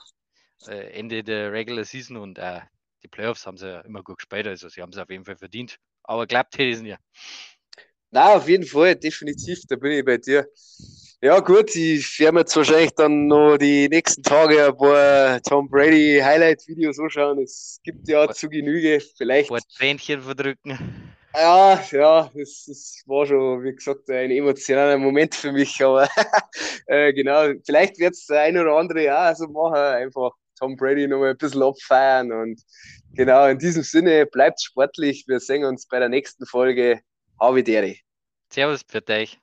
äh, 0.67 0.91
Ende 0.97 1.23
der 1.23 1.51
Regular 1.51 1.83
Season 1.83 2.17
und 2.17 2.37
äh, 2.37 2.61
die 3.03 3.07
Playoffs 3.07 3.45
haben 3.45 3.57
sie 3.57 3.67
ja 3.67 3.81
immer 3.81 4.03
gut 4.03 4.17
gespielt, 4.17 4.47
also 4.47 4.69
sie 4.69 4.81
haben 4.81 4.91
es 4.91 4.97
auf 4.97 5.09
jeden 5.09 5.25
Fall 5.25 5.37
verdient. 5.37 5.77
Aber 6.03 6.27
klappt 6.27 6.57
hätte 6.57 6.69
es 6.69 6.81
nicht. 6.81 6.97
Na, 8.11 8.35
auf 8.35 8.47
jeden 8.47 8.65
Fall, 8.65 8.95
definitiv, 8.95 9.61
da 9.67 9.75
bin 9.75 9.91
ich 9.93 10.05
bei 10.05 10.17
dir. 10.17 10.47
Ja, 11.23 11.39
gut, 11.39 11.75
ich 11.75 12.19
werde 12.19 12.33
mir 12.33 12.39
jetzt 12.41 12.55
wahrscheinlich 12.55 12.91
dann 12.91 13.27
noch 13.27 13.55
die 13.57 13.87
nächsten 13.87 14.23
Tage 14.23 14.65
ein 14.65 14.75
paar 14.75 15.41
Tom 15.43 15.69
Brady 15.69 16.19
Highlight-Videos 16.21 16.99
anschauen. 16.99 17.39
Es 17.39 17.79
gibt 17.83 18.07
ja 18.07 18.27
zu 18.29 18.49
Genüge. 18.49 18.99
Vielleicht. 19.17 19.51
Ein 19.51 19.59
paar 19.59 19.67
Tränchen 19.77 20.21
verdrücken. 20.21 21.00
Ja, 21.33 21.81
ja, 21.91 22.31
das, 22.33 22.65
das 22.67 23.03
war 23.05 23.25
schon, 23.25 23.63
wie 23.63 23.73
gesagt, 23.73 24.09
ein 24.09 24.31
emotionaler 24.31 24.97
Moment 24.97 25.33
für 25.33 25.51
mich, 25.51 25.83
aber 25.83 26.07
äh, 26.87 27.13
genau, 27.13 27.53
vielleicht 27.65 27.99
wird 27.99 28.13
es 28.13 28.25
der 28.25 28.41
ein 28.41 28.57
oder 28.57 28.75
andere 28.75 29.03
ja 29.03 29.33
so 29.33 29.47
machen, 29.47 29.75
einfach 29.75 30.31
Tom 30.59 30.75
Brady 30.75 31.07
noch 31.07 31.19
mal 31.19 31.31
ein 31.31 31.37
bisschen 31.37 31.63
abfeiern 31.63 32.31
und 32.31 32.61
genau, 33.13 33.47
in 33.47 33.59
diesem 33.59 33.83
Sinne, 33.83 34.25
bleibt 34.25 34.61
sportlich, 34.61 35.25
wir 35.27 35.39
sehen 35.39 35.63
uns 35.63 35.87
bei 35.87 35.99
der 35.99 36.09
nächsten 36.09 36.45
Folge. 36.45 37.01
Havidere. 37.41 37.95
Servus 38.53 38.81
für 38.87 39.01
euch. 39.09 39.40